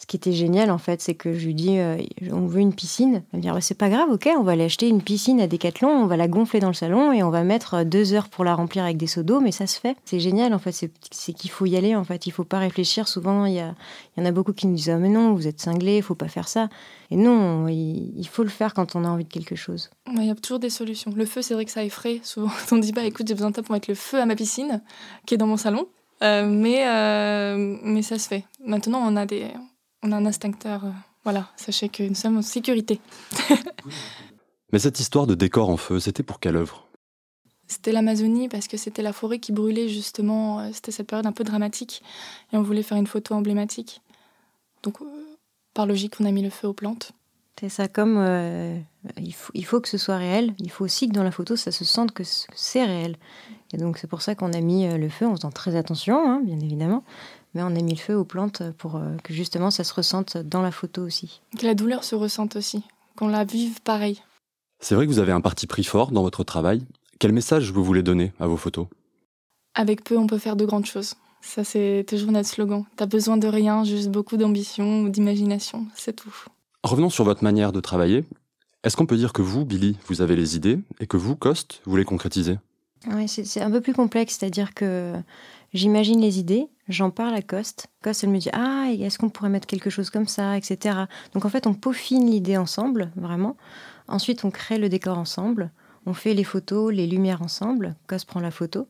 ce 0.00 0.06
qui 0.06 0.16
était 0.16 0.32
génial, 0.32 0.70
en 0.70 0.78
fait, 0.78 1.02
c'est 1.02 1.14
que 1.14 1.34
je 1.34 1.44
lui 1.44 1.54
dis 1.54 1.78
euh, 1.78 1.98
on 2.32 2.46
veut 2.46 2.60
une 2.60 2.72
piscine. 2.72 3.22
Elle 3.32 3.40
me 3.40 3.42
dit 3.42 3.50
c'est 3.60 3.76
pas 3.76 3.90
grave, 3.90 4.08
ok, 4.10 4.30
on 4.38 4.42
va 4.42 4.52
aller 4.52 4.64
acheter 4.64 4.88
une 4.88 5.02
piscine 5.02 5.42
à 5.42 5.46
Decathlon, 5.46 5.90
on 5.90 6.06
va 6.06 6.16
la 6.16 6.26
gonfler 6.26 6.58
dans 6.58 6.68
le 6.68 6.74
salon 6.74 7.12
et 7.12 7.22
on 7.22 7.28
va 7.28 7.44
mettre 7.44 7.84
deux 7.84 8.14
heures 8.14 8.30
pour 8.30 8.42
la 8.42 8.54
remplir 8.54 8.82
avec 8.84 8.96
des 8.96 9.06
seaux 9.06 9.22
d'eau, 9.22 9.40
mais 9.40 9.52
ça 9.52 9.66
se 9.66 9.78
fait. 9.78 9.98
C'est 10.06 10.18
génial, 10.18 10.54
en 10.54 10.58
fait, 10.58 10.72
c'est 11.10 11.32
qu'il 11.34 11.50
faut 11.50 11.66
y 11.66 11.76
aller, 11.76 11.94
en 11.94 12.04
fait. 12.04 12.26
Il 12.26 12.30
faut 12.30 12.44
pas 12.44 12.58
réfléchir. 12.58 13.08
Souvent, 13.08 13.44
il 13.44 13.52
y, 13.52 13.58
y 13.58 13.62
en 13.62 14.24
a 14.24 14.32
beaucoup 14.32 14.54
qui 14.54 14.66
nous 14.66 14.74
disent 14.74 14.88
ah, 14.88 14.96
mais 14.96 15.10
non, 15.10 15.34
vous 15.34 15.46
êtes 15.46 15.60
cinglé, 15.60 15.98
il 15.98 16.02
faut 16.02 16.14
pas 16.14 16.28
faire 16.28 16.48
ça. 16.48 16.70
Et 17.10 17.16
non, 17.16 17.68
il, 17.68 18.26
faut 18.26 18.42
le 18.42 18.48
faire 18.48 18.72
quand 18.72 18.96
on 18.96 19.04
a 19.04 19.08
envie 19.08 19.24
de 19.24 19.32
quelque 19.32 19.56
chose. 19.56 19.90
Il 20.14 20.24
y 20.24 20.30
a 20.30 20.34
toujours 20.34 20.60
des 20.60 20.70
solutions. 20.70 21.12
Le 21.14 21.26
feu, 21.26 21.42
c'est 21.42 21.54
vrai 21.54 21.66
que 21.66 21.72
ça 21.72 21.84
effraie. 21.84 22.20
Souvent, 22.22 22.50
on 22.72 22.78
dit 22.78 22.92
bah 22.92 23.04
écoute, 23.04 23.28
j'ai 23.28 23.34
besoin 23.34 23.50
de 23.50 23.54
toi 23.56 23.64
pour 23.64 23.74
mettre 23.74 23.90
le 23.90 23.96
feu 23.96 24.18
à 24.18 24.24
ma 24.24 24.34
piscine, 24.34 24.80
qui 25.26 25.34
est 25.34 25.38
dans 25.38 25.46
mon 25.46 25.58
salon. 25.58 25.88
Euh, 26.22 26.46
mais, 26.46 26.86
euh, 26.86 27.78
mais 27.82 28.02
ça 28.02 28.18
se 28.18 28.28
fait. 28.28 28.44
Maintenant, 28.64 29.00
on 29.04 29.16
a, 29.16 29.26
des, 29.26 29.48
on 30.02 30.12
a 30.12 30.16
un 30.16 30.26
instincteur. 30.26 30.84
Euh, 30.84 30.90
voilà, 31.24 31.50
sachez 31.56 31.88
que 31.88 32.02
nous 32.02 32.14
sommes 32.14 32.38
en 32.38 32.42
sécurité. 32.42 33.00
mais 34.72 34.78
cette 34.78 35.00
histoire 35.00 35.26
de 35.26 35.34
décor 35.34 35.68
en 35.68 35.76
feu, 35.76 36.00
c'était 36.00 36.22
pour 36.22 36.40
quelle 36.40 36.56
œuvre? 36.56 36.86
C'était 37.66 37.92
l'Amazonie, 37.92 38.48
parce 38.48 38.66
que 38.66 38.76
c'était 38.76 39.02
la 39.02 39.12
forêt 39.12 39.38
qui 39.38 39.52
brûlait, 39.52 39.88
justement. 39.88 40.72
C'était 40.72 40.90
cette 40.90 41.06
période 41.06 41.26
un 41.26 41.32
peu 41.32 41.44
dramatique. 41.44 42.02
Et 42.52 42.56
on 42.56 42.62
voulait 42.62 42.82
faire 42.82 42.98
une 42.98 43.06
photo 43.06 43.34
emblématique. 43.34 44.00
Donc, 44.82 44.98
par 45.72 45.86
logique, 45.86 46.14
on 46.20 46.24
a 46.24 46.32
mis 46.32 46.42
le 46.42 46.50
feu 46.50 46.66
aux 46.66 46.72
plantes. 46.72 47.12
C'est 47.60 47.68
ça, 47.68 47.88
comme 47.88 48.16
euh, 48.16 48.78
il, 49.18 49.34
faut, 49.34 49.52
il, 49.54 49.66
faut, 49.66 49.82
que 49.82 49.88
ce 49.88 49.98
soit 49.98 50.16
réel, 50.16 50.54
il 50.58 50.70
faut 50.70 50.82
aussi 50.82 51.08
que 51.08 51.12
dans 51.12 51.22
la 51.22 51.30
photo, 51.30 51.56
ça 51.56 51.70
se 51.70 51.84
sente 51.84 52.12
que 52.12 52.22
c'est 52.24 52.84
réel. 52.84 53.16
Et 53.74 53.76
donc 53.76 53.98
c'est 53.98 54.06
pour 54.06 54.22
ça 54.22 54.34
qu'on 54.34 54.54
a 54.54 54.60
mis 54.60 54.86
euh, 54.86 54.96
le 54.96 55.10
feu 55.10 55.26
en 55.26 55.36
faisant 55.36 55.50
très 55.50 55.76
attention, 55.76 56.16
hein, 56.26 56.40
bien 56.42 56.58
évidemment, 56.58 57.04
mais 57.54 57.62
on 57.62 57.66
a 57.66 57.80
mis 57.80 57.94
le 57.94 58.00
feu 58.00 58.16
aux 58.16 58.24
plantes 58.24 58.62
pour 58.78 58.96
euh, 58.96 59.16
que 59.24 59.32
justement 59.32 59.70
ça 59.70 59.84
se 59.84 59.94
ressente 59.94 60.36
dans 60.36 60.62
la 60.62 60.70
photo 60.70 61.02
aussi. 61.02 61.40
Que 61.58 61.66
la 61.66 61.74
douleur 61.74 62.04
se 62.04 62.14
ressente 62.14 62.56
aussi, 62.56 62.82
qu'on 63.16 63.28
la 63.28 63.44
vive 63.44 63.80
pareil. 63.82 64.22
C'est 64.80 64.94
vrai 64.94 65.06
que 65.06 65.10
vous 65.12 65.18
avez 65.18 65.32
un 65.32 65.40
parti 65.40 65.66
pris 65.66 65.84
fort 65.84 66.10
dans 66.10 66.22
votre 66.22 66.44
travail. 66.44 66.82
Quel 67.18 67.32
message 67.32 67.70
vous 67.70 67.84
voulez 67.84 68.02
donner 68.02 68.32
à 68.40 68.46
vos 68.46 68.56
photos? 68.56 68.86
Avec 69.74 70.02
peu, 70.04 70.16
on 70.16 70.26
peut 70.26 70.38
faire 70.38 70.56
de 70.56 70.64
grandes 70.64 70.86
choses. 70.86 71.14
Ça, 71.42 71.64
c'est 71.64 72.04
toujours 72.08 72.32
notre 72.32 72.48
slogan. 72.48 72.84
T'as 72.96 73.06
besoin 73.06 73.36
de 73.36 73.46
rien, 73.46 73.84
juste 73.84 74.10
beaucoup 74.10 74.36
d'ambition 74.36 75.02
ou 75.02 75.08
d'imagination, 75.08 75.86
c'est 75.94 76.14
tout. 76.14 76.34
Revenons 76.82 77.10
sur 77.10 77.24
votre 77.24 77.44
manière 77.44 77.72
de 77.72 77.80
travailler. 77.80 78.24
Est-ce 78.84 78.96
qu'on 78.96 79.06
peut 79.06 79.16
dire 79.16 79.32
que 79.32 79.42
vous, 79.42 79.64
Billy, 79.64 79.96
vous 80.06 80.22
avez 80.22 80.36
les 80.36 80.56
idées 80.56 80.78
et 81.00 81.06
que 81.06 81.18
vous, 81.18 81.36
Coste, 81.36 81.82
vous 81.84 81.96
les 81.96 82.04
concrétisez? 82.04 82.58
Oui, 83.06 83.28
c'est 83.28 83.60
un 83.60 83.70
peu 83.70 83.80
plus 83.80 83.94
complexe, 83.94 84.38
c'est-à-dire 84.38 84.74
que 84.74 85.14
j'imagine 85.72 86.20
les 86.20 86.38
idées, 86.38 86.68
j'en 86.88 87.10
parle 87.10 87.34
à 87.34 87.42
Coste. 87.42 87.88
Coste, 88.02 88.24
elle 88.24 88.30
me 88.30 88.38
dit 88.38 88.50
Ah, 88.52 88.88
est-ce 88.90 89.18
qu'on 89.18 89.30
pourrait 89.30 89.48
mettre 89.48 89.66
quelque 89.66 89.90
chose 89.90 90.10
comme 90.10 90.28
ça, 90.28 90.56
etc. 90.56 90.98
Donc 91.34 91.44
en 91.44 91.48
fait, 91.48 91.66
on 91.66 91.74
peaufine 91.74 92.30
l'idée 92.30 92.56
ensemble, 92.56 93.10
vraiment. 93.16 93.56
Ensuite, 94.08 94.44
on 94.44 94.50
crée 94.50 94.78
le 94.78 94.88
décor 94.88 95.18
ensemble. 95.18 95.70
On 96.06 96.14
fait 96.14 96.34
les 96.34 96.44
photos, 96.44 96.92
les 96.92 97.06
lumières 97.06 97.42
ensemble. 97.42 97.94
Coste 98.06 98.26
prend 98.26 98.40
la 98.40 98.50
photo. 98.50 98.88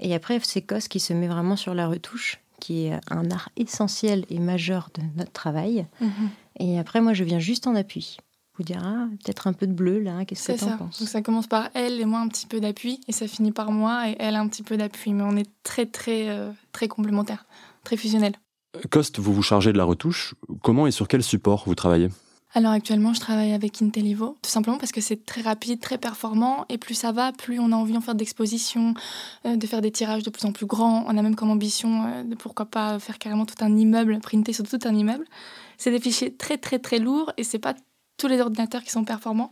Et 0.00 0.14
après, 0.14 0.40
c'est 0.42 0.62
Cos 0.62 0.88
qui 0.88 1.00
se 1.00 1.12
met 1.12 1.28
vraiment 1.28 1.56
sur 1.56 1.74
la 1.74 1.86
retouche, 1.86 2.40
qui 2.58 2.86
est 2.86 3.00
un 3.10 3.30
art 3.30 3.50
essentiel 3.56 4.24
et 4.30 4.38
majeur 4.38 4.90
de 4.94 5.02
notre 5.16 5.32
travail. 5.32 5.86
Mhm. 6.00 6.30
Et 6.58 6.78
après, 6.78 7.00
moi, 7.00 7.14
je 7.14 7.24
viens 7.24 7.38
juste 7.38 7.66
en 7.66 7.74
appui. 7.74 8.18
Vous 8.60 8.64
dire, 8.64 8.82
ah, 8.84 9.06
peut-être 9.24 9.46
un 9.46 9.54
peu 9.54 9.66
de 9.66 9.72
bleu 9.72 10.00
là, 10.00 10.26
qu'est-ce 10.26 10.52
que 10.52 10.58
tu 10.58 10.64
en 10.64 10.76
penses 10.76 10.98
Donc 10.98 11.08
ça 11.08 11.22
commence 11.22 11.46
par 11.46 11.70
elle 11.72 11.98
et 11.98 12.04
moi 12.04 12.20
un 12.20 12.28
petit 12.28 12.46
peu 12.46 12.60
d'appui, 12.60 13.00
et 13.08 13.12
ça 13.12 13.26
finit 13.26 13.52
par 13.52 13.72
moi 13.72 14.10
et 14.10 14.16
elle 14.18 14.36
un 14.36 14.46
petit 14.48 14.62
peu 14.62 14.76
d'appui. 14.76 15.14
Mais 15.14 15.22
on 15.22 15.34
est 15.34 15.48
très, 15.62 15.86
très, 15.86 16.28
euh, 16.28 16.50
très 16.70 16.86
complémentaires, 16.86 17.46
très 17.84 17.96
fusionnels. 17.96 18.34
Coste, 18.90 19.18
vous 19.18 19.32
vous 19.32 19.42
chargez 19.42 19.72
de 19.72 19.78
la 19.78 19.84
retouche. 19.84 20.34
Comment 20.60 20.86
et 20.86 20.90
sur 20.90 21.08
quel 21.08 21.22
support 21.22 21.62
vous 21.64 21.74
travaillez? 21.74 22.10
Alors 22.52 22.72
actuellement, 22.72 23.14
je 23.14 23.20
travaille 23.20 23.54
avec 23.54 23.80
Intellivo, 23.80 24.36
tout 24.42 24.50
simplement 24.50 24.76
parce 24.76 24.92
que 24.92 25.00
c'est 25.00 25.24
très 25.24 25.40
rapide, 25.40 25.80
très 25.80 25.96
performant, 25.96 26.66
et 26.68 26.76
plus 26.76 26.94
ça 26.94 27.12
va, 27.12 27.32
plus 27.32 27.60
on 27.60 27.72
a 27.72 27.76
envie 27.76 27.94
d'en 27.94 28.02
faire 28.02 28.14
d'expositions, 28.14 28.92
euh, 29.46 29.56
de 29.56 29.66
faire 29.66 29.80
des 29.80 29.90
tirages 29.90 30.22
de 30.22 30.28
plus 30.28 30.44
en 30.44 30.52
plus 30.52 30.66
grands. 30.66 31.06
On 31.06 31.16
a 31.16 31.22
même 31.22 31.34
comme 31.34 31.50
ambition 31.50 32.04
euh, 32.04 32.24
de 32.24 32.34
pourquoi 32.34 32.66
pas 32.66 32.98
faire 32.98 33.18
carrément 33.18 33.46
tout 33.46 33.64
un 33.64 33.74
immeuble, 33.74 34.18
printer 34.20 34.52
sur 34.52 34.68
tout 34.68 34.80
un 34.84 34.94
immeuble. 34.94 35.24
C'est 35.78 35.90
des 35.90 36.00
fichiers 36.00 36.34
très 36.34 36.58
très 36.58 36.78
très 36.78 36.98
lourds 36.98 37.32
et 37.38 37.44
c'est 37.44 37.58
pas 37.58 37.74
tous 38.20 38.28
les 38.28 38.40
ordinateurs 38.40 38.82
qui 38.82 38.90
sont 38.90 39.04
performants. 39.04 39.50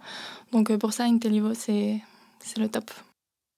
Donc 0.52 0.74
pour 0.76 0.92
ça, 0.92 1.04
IntelliVo, 1.04 1.54
c'est 1.54 2.02
le 2.56 2.68
top. 2.68 2.90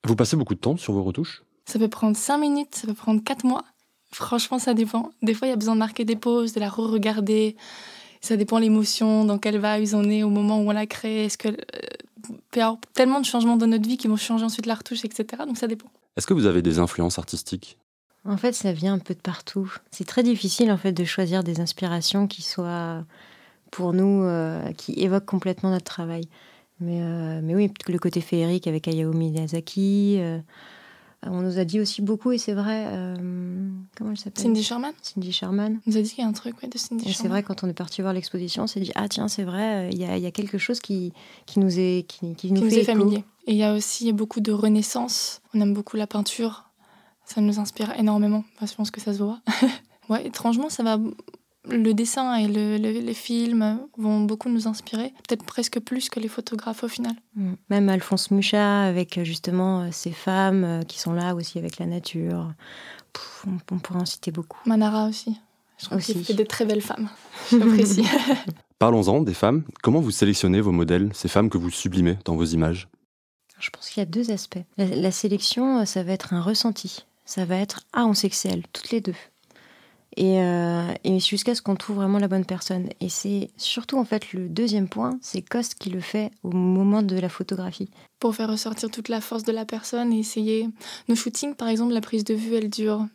Vous 0.07 0.17
passez 0.17 0.37
beaucoup 0.37 0.55
de 0.55 0.61
temps 0.61 0.77
sur 0.77 0.93
vos 0.93 1.03
retouches? 1.03 1.43
Ça 1.67 1.79
peut 1.79 1.89
prendre 1.89 2.17
5 2.17 2.39
minutes, 2.39 2.75
ça 2.75 2.87
peut 2.87 2.95
prendre 2.95 3.23
4 3.23 3.45
mois. 3.45 3.65
Franchement, 4.13 4.59
ça 4.59 4.75
dépend. 4.75 5.11
Des 5.23 5.35
fois, 5.35 5.47
il 5.47 5.51
y 5.51 5.55
a 5.55 5.57
besoin 5.57 5.75
de 5.75 5.79
marquer 5.79 6.05
des 6.05 6.17
pauses, 6.17 6.53
de 6.53 6.61
la 6.61 6.69
re-regarder. 6.69 7.57
Ça 8.21 8.37
dépend 8.37 8.59
l'émotion, 8.59 9.25
dans 9.25 9.39
quelle 9.39 9.61
vibe 9.61 9.95
on 9.95 10.11
est 10.11 10.23
au 10.23 10.31
moment 10.31 10.61
où 10.61 10.69
on 10.69 10.73
la 10.73 10.87
crée. 10.87 11.27
Est-ce 11.27 11.39
que 11.39 11.49
euh, 11.49 11.55
peut 12.51 12.61
y 12.61 12.63
avoir 12.63 12.79
tellement 12.95 13.21
de 13.21 13.27
changements 13.27 13.57
dans 13.57 13.67
notre 13.67 13.89
vie 13.89 13.97
qui 13.97 14.09
vont 14.09 14.17
changer 14.17 14.45
ensuite 14.45 14.67
la 14.67 14.75
retouche, 14.75 15.05
etc. 15.05 15.45
Donc 15.47 15.57
ça 15.57 15.67
dépend. 15.67 15.89
Est-ce 16.17 16.27
que 16.27 16.35
vous 16.35 16.47
avez 16.47 16.63
des 16.63 16.79
influences 16.79 17.19
artistiques? 17.19 17.79
En 18.25 18.37
fait, 18.37 18.53
ça 18.53 18.73
vient 18.73 18.95
un 18.95 18.99
peu 18.99 19.15
de 19.15 19.21
partout. 19.21 19.73
C'est 19.91 20.07
très 20.07 20.23
difficile 20.23 20.71
en 20.71 20.77
fait 20.77 20.93
de 20.93 21.05
choisir 21.05 21.43
des 21.43 21.61
inspirations 21.61 22.27
qui 22.27 22.43
soient 22.43 23.05
pour 23.71 23.93
nous, 23.93 24.23
euh, 24.25 24.73
qui 24.73 24.93
évoquent 24.95 25.27
complètement 25.27 25.71
notre 25.71 25.85
travail. 25.85 26.29
Mais, 26.81 27.03
euh, 27.03 27.41
mais 27.43 27.55
oui, 27.55 27.71
le 27.89 27.99
côté 27.99 28.21
féerique 28.21 28.67
avec 28.67 28.89
Hayao 28.89 29.13
Miyazaki. 29.13 30.17
Euh, 30.19 30.39
on 31.23 31.43
nous 31.43 31.59
a 31.59 31.65
dit 31.65 31.79
aussi 31.79 32.01
beaucoup, 32.01 32.33
et 32.33 32.39
c'est 32.39 32.55
vrai. 32.55 32.87
Euh, 32.89 33.15
comment 33.97 34.11
elle 34.13 34.17
s'appelle? 34.17 34.43
Cindy 34.43 34.63
Sherman? 34.63 34.93
Cindy 35.03 35.33
Sherman. 35.33 35.81
On 35.87 35.91
nous 35.91 35.99
a 35.99 36.01
dit 36.01 36.09
qu'il 36.09 36.25
y 36.25 36.27
a 36.27 36.29
un 36.29 36.33
truc 36.33 36.55
de 36.67 36.79
Cindy 36.79 37.11
et 37.11 37.13
C'est 37.13 37.29
vrai, 37.29 37.43
quand 37.43 37.63
on 37.63 37.69
est 37.69 37.75
parti 37.75 38.01
voir 38.01 38.15
l'exposition, 38.15 38.63
on 38.63 38.67
s'est 38.67 38.81
dit 38.81 38.93
Ah, 38.95 39.09
tiens, 39.09 39.29
c'est 39.29 39.45
vrai, 39.45 39.91
il 39.93 39.99
y, 39.99 40.05
y, 40.05 40.27
a 40.27 40.31
quelque 40.31 40.57
chose 40.57 40.81
qui, 40.81 41.13
qui 41.45 41.61
nous 41.61 41.79
est, 41.79 42.07
qui, 42.09 42.35
qui 42.35 42.53
nous 42.53 42.71
fait 42.71 42.81
est 42.81 42.85
familier. 42.85 43.25
Et 43.47 43.53
il 43.53 43.59
y 43.59 43.65
a 43.65 43.75
aussi 43.75 44.11
beaucoup 44.15 44.41
de 44.41 44.53
renaissance. 44.53 45.43
On 45.53 45.61
aime 45.61 45.75
beaucoup 45.75 45.99
la 45.99 46.07
peinture. 46.07 46.71
Ça 47.27 47.43
nous 47.43 47.61
inspire 47.61 47.93
énormément. 47.99 48.45
je 48.63 48.75
pense 48.75 48.91
que 48.91 49.01
ça 49.01 49.13
se 49.13 49.19
voit. 49.19 49.41
ouais, 50.09 50.27
étrangement, 50.27 50.71
ça 50.71 50.83
va 50.83 50.99
le 51.69 51.93
dessin 51.93 52.37
et 52.37 52.49
les 52.49 53.15
films 53.15 53.81
vont 53.99 54.21
beaucoup 54.21 54.49
nous 54.49 54.67
inspirer, 54.67 55.13
peut-être 55.29 55.45
presque 55.45 55.79
plus 55.81 56.09
que 56.09 56.21
les 56.21 56.29
photographes 56.29 56.85
au 56.85 56.89
final. 56.89 57.15
Mm. 57.35 57.53
Même 57.69 57.89
Alphonse 57.89 58.31
Mucha 58.31 58.83
avec 58.83 59.19
euh, 59.19 59.25
justement 59.25 59.83
euh, 59.83 59.89
ces 59.93 60.13
femmes 60.13 60.65
euh, 60.65 60.83
qui 60.83 60.99
sont 60.99 61.13
là 61.13 61.35
aussi 61.35 61.59
avec 61.59 61.79
la 61.79 61.87
nature. 61.87 62.53
on, 63.47 63.79
pourrait 63.79 64.01
en 64.01 64.07
citer 64.07 64.31
beaucoup. 64.31 64.59
Manara 64.67 65.07
aussi. 65.07 65.39
Je 65.79 65.87
trouve 65.87 66.01
qu'il 66.01 66.25
fait 66.25 66.35
des 66.35 66.47
très 66.47 66.65
belles 66.65 66.83
femmes. 66.83 67.09
J'apprécie. 67.51 68.07
Parlons-en 68.79 69.21
des 69.21 69.35
femmes. 69.35 69.65
Comment 69.83 70.01
vous 70.01 70.11
sélectionnez 70.11 70.61
vos 70.61 70.73
modèles, 70.73 71.11
ces 71.15 71.29
femmes 71.29 71.51
que 71.51 71.59
vous 71.59 71.71
sublimez 71.71 72.19
dans 72.25 72.37
vos 72.37 72.45
images? 72.45 72.89
Je 73.59 73.69
pense 73.69 73.91
qu'il 73.91 74.01
y 74.01 74.03
a 74.03 74.07
deux 74.07 74.31
aspects. 74.31 74.63
La, 74.79 75.11
sélection, 75.11 75.85
ça 75.85 76.03
va 76.03 76.13
être 76.13 76.33
un 76.33 76.41
ressenti. 76.41 77.05
Ça 77.27 77.45
va 77.45 77.57
être 77.57 77.83
ah 77.93 78.07
on 78.07 78.15
sait 78.15 78.31
que 78.31 78.37
c'est 78.37 78.49
elle, 78.49 78.63
toutes 78.73 78.91
les 78.91 79.03
deux. 79.03 79.15
Euh, 80.19 80.93
et, 81.05 81.21
jusqu'à 81.21 81.55
ce 81.55 81.63
qu'on 81.63 81.77
trouve 81.77 81.97
vraiment 81.97 82.19
la 82.19 82.29
bonne 82.29 82.45
personne. 82.45 82.89
Et 83.01 83.09
c'est 83.09 83.51
surtout 83.57 83.99
en 83.99 84.05
fait 84.05 84.33
le 84.33 84.49
deuxième 84.49 84.89
point, 84.89 85.19
c'est 85.23 85.43
Cost 85.43 85.75
qui 85.75 85.91
le 85.91 86.01
fait 86.01 86.33
au 86.43 86.51
moment 86.51 87.03
de 87.03 87.19
la 87.19 87.29
photographie. 87.29 87.91
Pour 88.19 88.35
faire 88.35 88.51
ressortir 88.51 88.91
toute 88.91 89.09
la 89.09 89.21
force 89.21 89.45
de 89.45 89.53
la 89.53 89.65
personne 89.65 90.13
et 90.13 90.19
essayer. 90.19 90.69
Nos 91.09 91.15
shootings, 91.15 91.55
par 91.55 91.69
exemple, 91.69 91.93
la 91.93 92.01
prise 92.01 92.25
de 92.25 92.35
vue, 92.35 92.55
elle 92.55 92.71
dure 92.71 93.07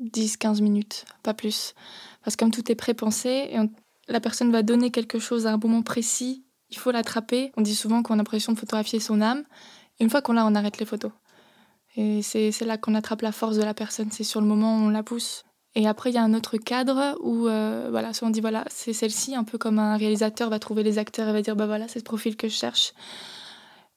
10-15 0.00 0.62
minutes, 0.62 1.04
pas 1.22 1.34
plus. 1.34 1.74
Parce 2.24 2.36
que 2.36 2.44
comme 2.44 2.52
tout 2.52 2.70
est 2.70 2.76
pré-pensé, 2.76 3.50
la 4.08 4.20
personne 4.20 4.52
va 4.52 4.62
donner 4.62 4.90
quelque 4.90 5.18
chose 5.18 5.46
à 5.46 5.52
un 5.52 5.58
moment 5.58 5.82
précis, 5.82 6.44
il 6.72 6.78
faut 6.78 6.90
l'attraper. 6.90 7.52
On 7.56 7.60
dit 7.60 7.74
souvent 7.74 8.02
qu'on 8.02 8.14
a 8.14 8.16
l'impression 8.16 8.52
de 8.52 8.58
photographier 8.58 8.98
son 8.98 9.20
âme. 9.20 9.44
Et 9.98 10.04
une 10.04 10.10
fois 10.10 10.22
qu'on 10.22 10.32
l'a, 10.32 10.46
on 10.46 10.54
arrête 10.54 10.78
les 10.78 10.86
photos. 10.86 11.12
Et 11.96 12.22
c'est 12.22 12.58
là 12.62 12.78
qu'on 12.78 12.94
attrape 12.94 13.20
la 13.20 13.32
force 13.32 13.56
de 13.56 13.62
la 13.62 13.74
personne. 13.74 14.10
C'est 14.10 14.24
sur 14.24 14.40
le 14.40 14.46
moment 14.46 14.78
où 14.78 14.86
on 14.86 14.88
la 14.88 15.02
pousse. 15.02 15.44
Et 15.74 15.86
après, 15.86 16.10
il 16.10 16.14
y 16.14 16.18
a 16.18 16.22
un 16.22 16.34
autre 16.34 16.58
cadre 16.58 17.16
où, 17.22 17.48
euh, 17.48 17.88
voilà, 17.90 18.12
soit 18.12 18.28
on 18.28 18.30
dit, 18.30 18.42
voilà, 18.42 18.64
c'est 18.68 18.92
celle-ci, 18.92 19.34
un 19.34 19.44
peu 19.44 19.56
comme 19.56 19.78
un 19.78 19.96
réalisateur 19.96 20.50
va 20.50 20.58
trouver 20.58 20.82
les 20.82 20.98
acteurs 20.98 21.28
et 21.28 21.32
va 21.32 21.40
dire, 21.40 21.56
bah 21.56 21.66
voilà, 21.66 21.88
c'est 21.88 22.00
ce 22.00 22.04
profil 22.04 22.36
que 22.36 22.48
je 22.48 22.54
cherche. 22.54 22.92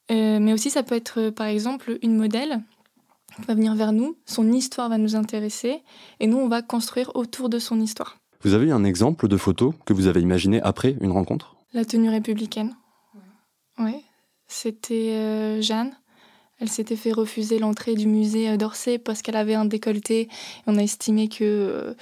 Euh, 0.10 0.40
mais 0.40 0.54
aussi, 0.54 0.70
ça 0.70 0.84
peut 0.84 0.96
être, 0.96 1.20
euh, 1.20 1.32
par 1.32 1.48
exemple, 1.48 1.98
une 2.02 2.16
modèle 2.16 2.62
qui 3.36 3.42
va 3.42 3.56
venir 3.56 3.76
vers 3.76 3.92
nous, 3.92 4.16
son 4.26 4.50
histoire 4.54 4.88
va 4.88 4.98
nous 4.98 5.18
intéresser, 5.18 5.82
et 6.22 6.28
nous, 6.28 6.38
on 6.38 6.48
va 6.48 6.62
construire 6.62 7.12
autour 7.16 7.50
de 7.50 7.60
son 7.60 7.82
histoire. 7.82 8.18
Vous 8.42 8.54
avez 8.54 8.68
eu 8.68 8.72
un 8.72 8.86
exemple 8.86 9.28
de 9.28 9.36
photo 9.36 9.74
que 9.86 9.92
vous 9.92 10.08
avez 10.08 10.22
imaginé 10.22 10.62
après 10.62 10.96
une 11.02 11.12
rencontre? 11.12 11.58
La 11.74 11.84
tenue 11.84 12.10
républicaine. 12.10 12.74
Oui. 13.80 13.96
C'était 14.48 15.62
Jeanne 15.62 15.92
elle 16.60 16.70
s'était 16.70 16.96
fait 16.96 17.12
refuser 17.12 17.60
l'entrée 17.60 17.96
du 17.96 18.08
musée 18.08 18.50
euh, 18.50 18.58
d'Orsay 18.58 18.98
parce 18.98 19.22
qu'elle 19.22 19.36
avait 19.36 19.56
un 19.56 19.66
décolleté. 19.66 20.30
On 20.68 20.78
a 20.78 20.84
estimé 20.84 21.28
que 21.28 21.44
euh, 21.44 21.94